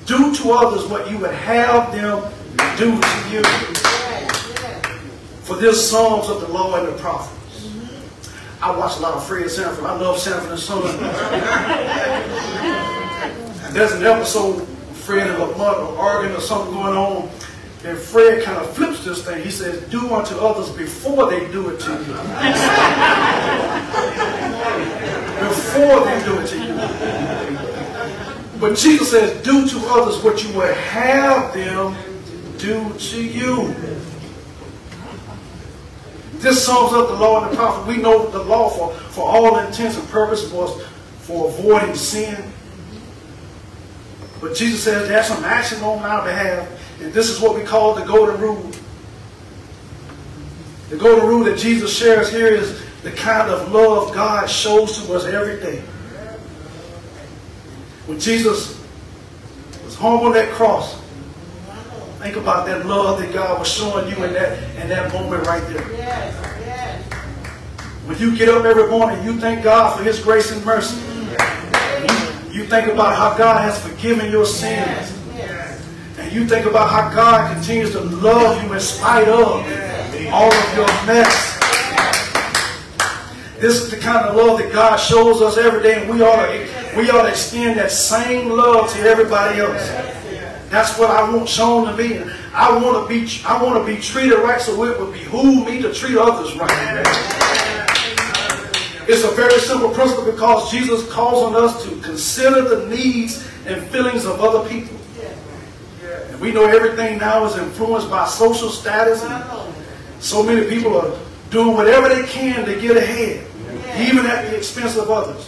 do 0.05 0.33
to 0.35 0.51
others 0.53 0.85
what 0.89 1.11
you 1.11 1.17
would 1.17 1.33
have 1.33 1.91
them 1.91 2.31
do 2.77 2.99
to 2.99 3.29
you. 3.29 3.43
For 5.43 5.57
this 5.57 5.89
songs 5.89 6.29
of 6.29 6.41
the 6.41 6.47
law 6.47 6.75
and 6.75 6.87
the 6.87 6.93
prophets. 6.99 7.69
I 8.61 8.75
watch 8.77 8.97
a 8.97 9.01
lot 9.01 9.13
of 9.15 9.25
Fred 9.27 9.49
Sanford. 9.51 9.85
I 9.85 9.99
love 9.99 10.17
Sanford 10.17 10.51
and 10.51 10.59
Son. 10.59 10.81
there's 13.73 13.91
an 13.91 14.03
episode, 14.03 14.65
Fred 14.93 15.27
and 15.27 15.39
Lamont 15.39 15.77
are 15.77 15.97
arguing 15.97 16.35
or 16.35 16.39
something 16.39 16.73
going 16.73 16.95
on, 16.95 17.29
and 17.83 17.97
Fred 17.97 18.43
kind 18.43 18.57
of 18.57 18.73
flips 18.73 19.03
this 19.03 19.25
thing. 19.25 19.43
He 19.43 19.51
says, 19.51 19.81
do 19.89 20.13
unto 20.13 20.35
others 20.37 20.69
before 20.71 21.29
they 21.29 21.51
do 21.51 21.69
it 21.69 21.79
to 21.81 21.91
you. 21.91 22.13
before 25.43 26.05
they 26.05 26.23
do 26.23 26.39
it 26.39 26.47
to 26.47 26.57
you. 26.63 26.73
But 28.59 28.77
Jesus 28.77 29.11
says, 29.11 29.43
do 29.43 29.67
to 29.67 29.77
others 29.89 30.23
what 30.23 30.41
you 30.41 30.53
would 30.53 30.73
have 30.73 31.53
them 31.53 31.95
do 32.63 32.97
to 32.97 33.23
you. 33.23 33.75
This 36.35 36.65
sums 36.65 36.93
up 36.93 37.09
the 37.09 37.15
law 37.15 37.43
and 37.43 37.51
the 37.51 37.55
prophet. 37.55 37.87
We 37.87 37.97
know 37.97 38.27
the 38.27 38.43
law 38.43 38.69
for, 38.69 38.93
for 39.11 39.27
all 39.29 39.59
intents 39.59 39.97
and 39.97 40.07
purposes 40.09 40.51
was 40.51 40.83
for 41.19 41.49
avoiding 41.49 41.95
sin 41.95 42.51
but 44.43 44.55
Jesus 44.55 44.83
says 44.83 45.07
there's 45.07 45.27
some 45.27 45.45
action 45.45 45.81
on 45.83 45.99
our 45.99 46.25
behalf, 46.25 46.67
and 47.01 47.13
this 47.13 47.29
is 47.29 47.39
what 47.39 47.55
we 47.55 47.63
call 47.63 47.95
the 47.95 48.03
golden 48.03 48.41
rule. 48.41 48.69
The 50.89 50.97
golden 50.97 51.25
rule 51.25 51.45
that 51.45 51.57
Jesus 51.57 51.97
shares 51.97 52.29
here 52.29 52.47
is 52.47 52.83
the 53.03 53.11
kind 53.11 53.49
of 53.49 53.71
love 53.71 54.13
God 54.13 54.49
shows 54.49 55.01
to 55.01 55.13
us 55.13 55.23
every 55.23 55.61
day. 55.61 55.79
When 58.05 58.19
Jesus 58.19 58.77
was 59.85 59.95
hung 59.95 60.25
on 60.25 60.33
that 60.33 60.51
cross, 60.51 61.01
think 62.23 62.37
about 62.37 62.65
that 62.65 62.85
love 62.85 63.19
that 63.19 63.33
God 63.33 63.59
was 63.59 63.69
showing 63.69 64.07
you 64.07 64.23
in 64.23 64.31
that 64.31 64.57
in 64.81 64.87
that 64.87 65.11
moment 65.11 65.45
right 65.45 65.61
there. 65.67 65.91
Yes, 65.91 66.33
yes. 66.61 67.03
When 68.05 68.17
you 68.17 68.33
get 68.35 68.47
up 68.47 68.63
every 68.63 68.89
morning, 68.89 69.21
you 69.25 69.37
thank 69.41 69.61
God 69.61 69.97
for 69.97 70.05
His 70.05 70.21
grace 70.21 70.49
and 70.49 70.63
mercy. 70.63 70.95
You 72.49 72.65
think 72.65 72.87
about 72.87 73.17
how 73.17 73.37
God 73.37 73.61
has 73.61 73.77
forgiven 73.85 74.31
your 74.31 74.45
sins. 74.45 75.11
And 76.17 76.31
you 76.31 76.47
think 76.47 76.65
about 76.65 76.89
how 76.89 77.13
God 77.13 77.53
continues 77.53 77.91
to 77.91 77.99
love 77.99 78.63
you 78.63 78.71
in 78.71 78.79
spite 78.79 79.27
of 79.27 79.37
all 80.31 80.53
of 80.53 80.77
your 80.77 80.87
mess. 81.05 81.59
This 83.59 83.81
is 83.81 83.91
the 83.91 83.97
kind 83.97 84.25
of 84.27 84.35
love 84.35 84.59
that 84.59 84.71
God 84.71 84.95
shows 84.95 85.41
us 85.41 85.57
every 85.57 85.83
day, 85.83 86.01
and 86.01 86.09
we 86.09 86.21
ought 86.21 86.45
to 86.45 86.95
we 86.95 87.09
ought 87.09 87.23
to 87.23 87.29
extend 87.29 87.79
that 87.79 87.91
same 87.91 88.49
love 88.49 88.89
to 88.93 88.99
everybody 88.99 89.59
else. 89.59 90.22
That's 90.73 90.97
what 90.97 91.11
I 91.11 91.31
want 91.31 91.47
shown 91.47 91.85
to 91.85 91.95
me. 91.95 92.19
I 92.51 92.75
want 92.75 93.07
to 93.07 93.07
be 93.07 93.29
I 93.45 93.61
want 93.61 93.77
to 93.77 93.85
be 93.85 94.01
treated 94.01 94.39
right, 94.39 94.59
so 94.59 94.83
it 94.85 94.99
would 94.99 95.13
behoove 95.13 95.67
me 95.67 95.79
to 95.83 95.93
treat 95.93 96.17
others 96.17 96.57
right. 96.57 97.03
It's 99.07 99.23
a 99.23 99.29
very 99.35 99.59
simple 99.59 99.91
principle 99.91 100.31
because 100.31 100.71
Jesus 100.71 101.07
calls 101.11 101.43
on 101.43 101.63
us 101.63 101.83
to 101.83 102.01
consider 102.01 102.75
the 102.75 102.87
needs 102.87 103.47
and 103.67 103.85
feelings 103.89 104.25
of 104.25 104.41
other 104.41 104.67
people. 104.67 104.97
And 106.29 106.41
we 106.41 106.51
know 106.51 106.65
everything 106.65 107.19
now 107.19 107.45
is 107.45 107.55
influenced 107.55 108.09
by 108.09 108.25
social 108.25 108.69
status. 108.69 109.23
And 109.23 109.45
so 110.19 110.41
many 110.41 110.67
people 110.67 110.99
are 110.99 111.15
doing 111.51 111.77
whatever 111.77 112.09
they 112.09 112.23
can 112.23 112.65
to 112.65 112.81
get 112.81 112.97
ahead, 112.97 113.45
even 113.99 114.25
at 114.25 114.49
the 114.49 114.57
expense 114.57 114.97
of 114.97 115.11
others. 115.11 115.47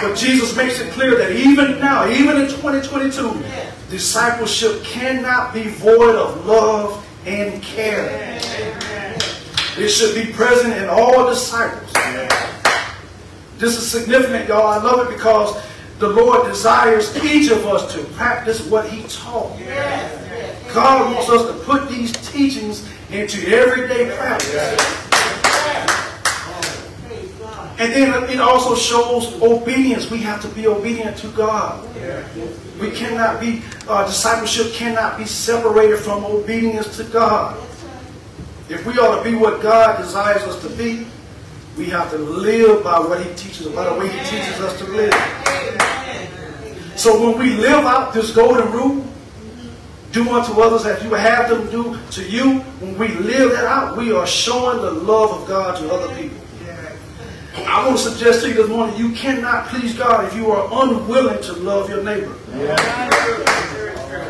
But 0.00 0.16
Jesus 0.16 0.56
makes 0.56 0.80
it 0.80 0.90
clear 0.94 1.18
that 1.18 1.32
even 1.32 1.78
now, 1.80 2.08
even 2.08 2.38
in 2.38 2.48
2022, 2.48 3.75
discipleship 3.90 4.82
cannot 4.82 5.54
be 5.54 5.64
void 5.64 6.16
of 6.16 6.46
love 6.46 7.06
and 7.26 7.62
care. 7.62 8.40
It 9.78 9.88
should 9.88 10.14
be 10.14 10.32
present 10.32 10.74
in 10.74 10.88
all 10.88 11.28
disciples. 11.28 11.92
This 13.58 13.76
is 13.76 13.90
significant, 13.90 14.48
y'all. 14.48 14.66
I 14.66 14.78
love 14.78 15.08
it 15.08 15.14
because 15.14 15.62
the 15.98 16.08
Lord 16.08 16.46
desires 16.46 17.16
each 17.24 17.50
of 17.50 17.66
us 17.66 17.92
to 17.94 18.04
practice 18.14 18.66
what 18.66 18.88
He 18.88 19.02
taught. 19.08 19.58
God 20.72 21.14
wants 21.14 21.30
us 21.30 21.46
to 21.46 21.64
put 21.64 21.88
these 21.88 22.12
teachings 22.30 22.88
into 23.10 23.46
everyday 23.48 24.14
practice. 24.16 25.05
And 27.78 27.92
then 27.92 28.30
it 28.30 28.40
also 28.40 28.74
shows 28.74 29.40
obedience. 29.42 30.10
We 30.10 30.18
have 30.18 30.40
to 30.42 30.48
be 30.48 30.66
obedient 30.66 31.18
to 31.18 31.28
God. 31.28 31.86
We 32.80 32.90
cannot 32.90 33.38
be, 33.40 33.62
uh, 33.86 34.06
discipleship 34.06 34.72
cannot 34.72 35.18
be 35.18 35.26
separated 35.26 35.98
from 35.98 36.24
obedience 36.24 36.96
to 36.96 37.04
God. 37.04 37.56
If 38.68 38.84
we 38.86 38.98
are 38.98 39.18
to 39.18 39.22
be 39.22 39.36
what 39.36 39.60
God 39.62 39.98
desires 39.98 40.42
us 40.42 40.60
to 40.62 40.70
be, 40.70 41.06
we 41.76 41.86
have 41.86 42.10
to 42.10 42.18
live 42.18 42.82
by 42.82 42.98
what 42.98 43.22
He 43.22 43.32
teaches, 43.34 43.66
by 43.68 43.84
the 43.84 43.94
way 43.94 44.08
He 44.08 44.18
teaches 44.20 44.58
us 44.60 44.78
to 44.78 44.84
live. 44.86 45.14
So 46.96 47.22
when 47.22 47.38
we 47.38 47.50
live 47.56 47.84
out 47.84 48.14
this 48.14 48.30
golden 48.34 48.72
rule, 48.72 49.06
do 50.12 50.30
unto 50.30 50.58
others 50.62 50.86
as 50.86 51.02
you 51.04 51.12
have 51.12 51.50
them 51.50 51.70
do 51.70 51.98
to 52.12 52.26
you, 52.26 52.60
when 52.80 52.96
we 52.96 53.08
live 53.08 53.52
that 53.52 53.66
out, 53.66 53.98
we 53.98 54.12
are 54.12 54.26
showing 54.26 54.80
the 54.80 54.90
love 54.90 55.42
of 55.42 55.46
God 55.46 55.76
to 55.76 55.92
other 55.92 56.14
people. 56.16 56.45
I 57.64 57.86
want 57.86 57.96
to 57.98 58.10
suggest 58.10 58.42
to 58.42 58.48
you 58.48 58.54
this 58.54 58.68
morning, 58.68 58.96
you 58.96 59.12
cannot 59.12 59.68
please 59.68 59.96
God 59.96 60.26
if 60.26 60.34
you 60.34 60.50
are 60.50 60.68
unwilling 60.84 61.42
to 61.44 61.52
love 61.54 61.88
your 61.88 62.02
neighbor. 62.02 62.34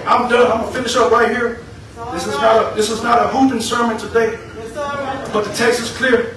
I'm 0.06 0.30
done. 0.30 0.52
I'm 0.52 0.60
gonna 0.60 0.72
finish 0.72 0.94
up 0.94 1.10
right 1.10 1.28
here. 1.30 1.60
This 2.12 2.26
is 2.26 2.34
not 2.34 2.72
a 2.72 2.76
this 2.76 2.88
is 2.90 3.02
not 3.02 3.24
a 3.24 3.28
hooping 3.28 3.60
sermon 3.60 3.98
today, 3.98 4.38
but 5.32 5.42
the 5.42 5.52
text 5.54 5.80
is 5.80 5.96
clear. 5.96 6.36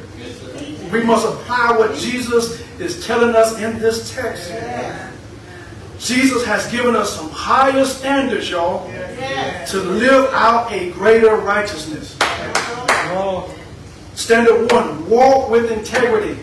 We 0.92 1.04
must 1.04 1.28
apply 1.28 1.78
what 1.78 1.96
Jesus 1.96 2.60
is 2.80 3.06
telling 3.06 3.36
us 3.36 3.60
in 3.60 3.78
this 3.78 4.12
text. 4.12 4.52
Jesus 6.00 6.44
has 6.46 6.72
given 6.72 6.96
us 6.96 7.16
some 7.16 7.30
higher 7.30 7.86
standards, 7.86 8.50
y'all, 8.50 8.88
to 9.68 9.78
live 9.78 10.34
out 10.34 10.72
a 10.72 10.90
greater 10.92 11.36
righteousness. 11.36 12.18
Standard 14.16 14.72
one, 14.72 15.08
walk 15.08 15.50
with 15.50 15.72
integrity 15.72 16.38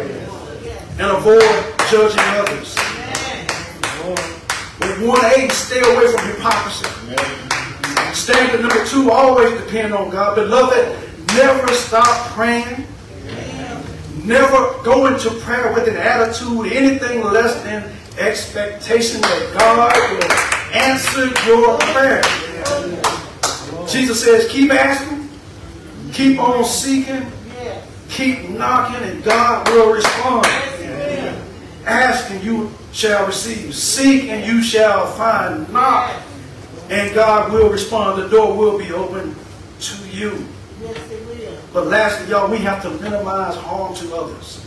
and 0.00 1.10
avoid 1.10 1.42
judging 1.90 2.18
others. 2.20 2.74
With 4.80 4.98
1A, 5.00 5.50
stay 5.52 5.80
away 5.80 6.12
from 6.12 6.26
hypocrisy. 6.28 6.86
Standard 8.14 8.60
number 8.60 8.84
two, 8.86 9.10
always 9.10 9.60
depend 9.60 9.94
on 9.94 10.10
God. 10.10 10.34
Beloved, 10.34 10.96
never 11.34 11.68
stop 11.72 12.30
praying. 12.32 12.86
Never 14.24 14.82
go 14.82 15.06
into 15.06 15.30
prayer 15.40 15.72
with 15.72 15.86
an 15.86 15.96
attitude, 15.96 16.72
anything 16.72 17.22
less 17.22 17.62
than 17.62 17.92
expectation 18.18 19.20
that 19.20 19.54
God 19.58 19.94
will 20.12 20.32
answer 20.74 21.26
your 21.46 21.78
prayer. 21.78 22.22
Jesus 23.86 24.24
says, 24.24 24.48
keep 24.50 24.72
asking, 24.72 25.28
keep 26.12 26.40
on 26.40 26.64
seeking, 26.64 27.30
keep 28.16 28.48
knocking, 28.48 29.06
and 29.08 29.22
God 29.22 29.68
will 29.68 29.92
respond. 29.92 30.46
Ask 31.84 32.30
and 32.30 32.42
you 32.42 32.72
shall 32.92 33.26
receive. 33.26 33.74
Seek 33.74 34.30
and 34.30 34.44
you 34.44 34.62
shall 34.62 35.06
find. 35.06 35.70
Knock 35.70 36.22
and 36.88 37.14
God 37.14 37.52
will 37.52 37.68
respond. 37.70 38.22
The 38.22 38.28
door 38.28 38.56
will 38.56 38.78
be 38.78 38.90
open 38.92 39.36
to 39.80 40.08
you. 40.08 40.46
But 41.72 41.88
lastly, 41.88 42.30
y'all, 42.30 42.50
we 42.50 42.58
have 42.58 42.82
to 42.82 42.90
minimize 43.02 43.54
harm 43.56 43.94
to 43.96 44.14
others. 44.16 44.64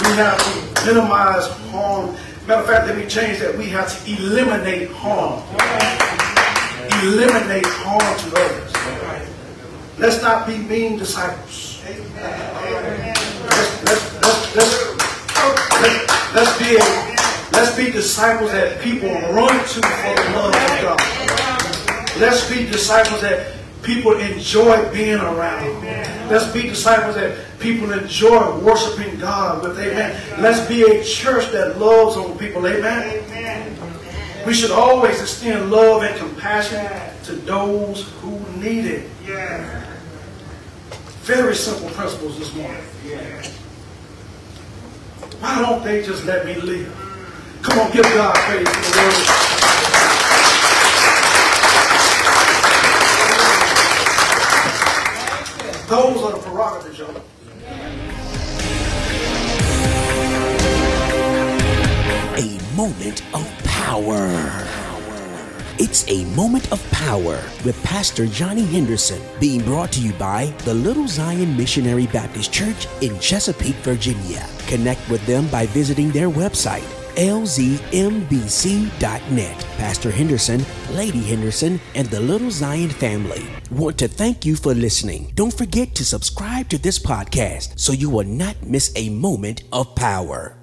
We 0.00 0.06
have 0.16 0.38
to 0.38 0.86
minimize 0.86 1.48
harm. 1.72 2.16
Matter 2.46 2.60
of 2.60 2.66
fact, 2.66 2.86
let 2.86 2.96
me 2.96 3.06
change 3.06 3.40
that. 3.40 3.58
We 3.58 3.66
have 3.66 3.88
to 3.92 4.12
eliminate 4.12 4.90
harm. 4.92 5.42
Eliminate 7.02 7.66
harm 7.66 8.18
to 8.18 8.36
others. 8.36 9.29
Let's 10.00 10.22
not 10.22 10.46
be 10.46 10.56
mean 10.56 10.96
disciples. 10.96 11.82
Let's, 11.84 12.14
let's, 16.34 16.58
be 16.58 16.78
let's 17.52 17.76
be 17.76 17.90
disciples 17.90 18.50
that 18.52 18.80
people 18.80 19.10
run 19.10 19.52
to 19.52 19.74
for 19.74 20.14
the 20.16 20.30
love 20.34 20.54
of 20.54 20.80
God. 20.80 21.00
Let's 22.18 22.48
be 22.48 22.64
disciples 22.64 23.20
that 23.20 23.56
people 23.82 24.18
enjoy 24.18 24.90
being 24.90 25.20
around. 25.20 25.84
Let's 26.30 26.50
be 26.50 26.62
disciples 26.62 27.16
that 27.16 27.36
people 27.58 27.92
enjoy 27.92 28.58
worshiping 28.60 29.18
God 29.18 29.62
with. 29.62 29.78
Amen. 29.78 30.40
Let's 30.40 30.66
be 30.66 30.82
a 30.82 31.04
church 31.04 31.52
that 31.52 31.78
loves 31.78 32.16
on 32.16 32.38
people. 32.38 32.66
Amen. 32.66 33.76
We 34.46 34.54
should 34.54 34.70
always 34.70 35.20
extend 35.20 35.70
love 35.70 36.02
and 36.04 36.18
compassion 36.18 36.88
to 37.24 37.32
those 37.32 38.08
who 38.22 38.40
need 38.58 38.86
it. 38.86 39.89
Very 41.30 41.54
simple 41.54 41.88
principles 41.90 42.40
this 42.40 42.52
morning. 42.56 42.82
Why 45.38 45.62
don't 45.62 45.84
they 45.84 46.02
just 46.02 46.24
let 46.24 46.44
me 46.44 46.56
live? 46.56 46.92
Come 47.62 47.78
on, 47.78 47.92
give 47.92 48.02
God 48.02 48.34
praise 48.34 48.68
for 48.68 48.80
the 48.90 48.98
word. 48.98 49.14
Those 55.86 56.20
are 56.24 56.32
the 56.32 56.38
prerogatives, 56.42 56.98
y'all. 56.98 57.22
A 62.36 62.76
moment 62.76 63.22
of 63.32 63.46
power. 63.62 64.79
It's 65.82 66.06
a 66.08 66.26
moment 66.36 66.70
of 66.72 66.90
power 66.90 67.42
with 67.64 67.82
Pastor 67.82 68.26
Johnny 68.26 68.66
Henderson 68.66 69.18
being 69.40 69.62
brought 69.64 69.90
to 69.92 70.02
you 70.02 70.12
by 70.12 70.52
the 70.66 70.74
Little 70.74 71.08
Zion 71.08 71.56
Missionary 71.56 72.06
Baptist 72.08 72.52
Church 72.52 72.86
in 73.00 73.18
Chesapeake, 73.18 73.76
Virginia. 73.76 74.46
Connect 74.66 75.00
with 75.08 75.24
them 75.24 75.48
by 75.48 75.64
visiting 75.64 76.10
their 76.10 76.28
website, 76.28 76.84
lzmbc.net. 77.16 77.96
Pastor 79.78 80.10
Henderson, 80.10 80.66
Lady 80.90 81.22
Henderson, 81.22 81.80
and 81.94 82.06
the 82.08 82.20
Little 82.20 82.50
Zion 82.50 82.90
family 82.90 83.46
want 83.70 83.96
to 84.00 84.08
thank 84.08 84.44
you 84.44 84.56
for 84.56 84.74
listening. 84.74 85.32
Don't 85.34 85.56
forget 85.56 85.94
to 85.94 86.04
subscribe 86.04 86.68
to 86.68 86.76
this 86.76 86.98
podcast 86.98 87.78
so 87.80 87.94
you 87.94 88.10
will 88.10 88.26
not 88.26 88.62
miss 88.64 88.92
a 88.96 89.08
moment 89.08 89.62
of 89.72 89.94
power. 89.94 90.58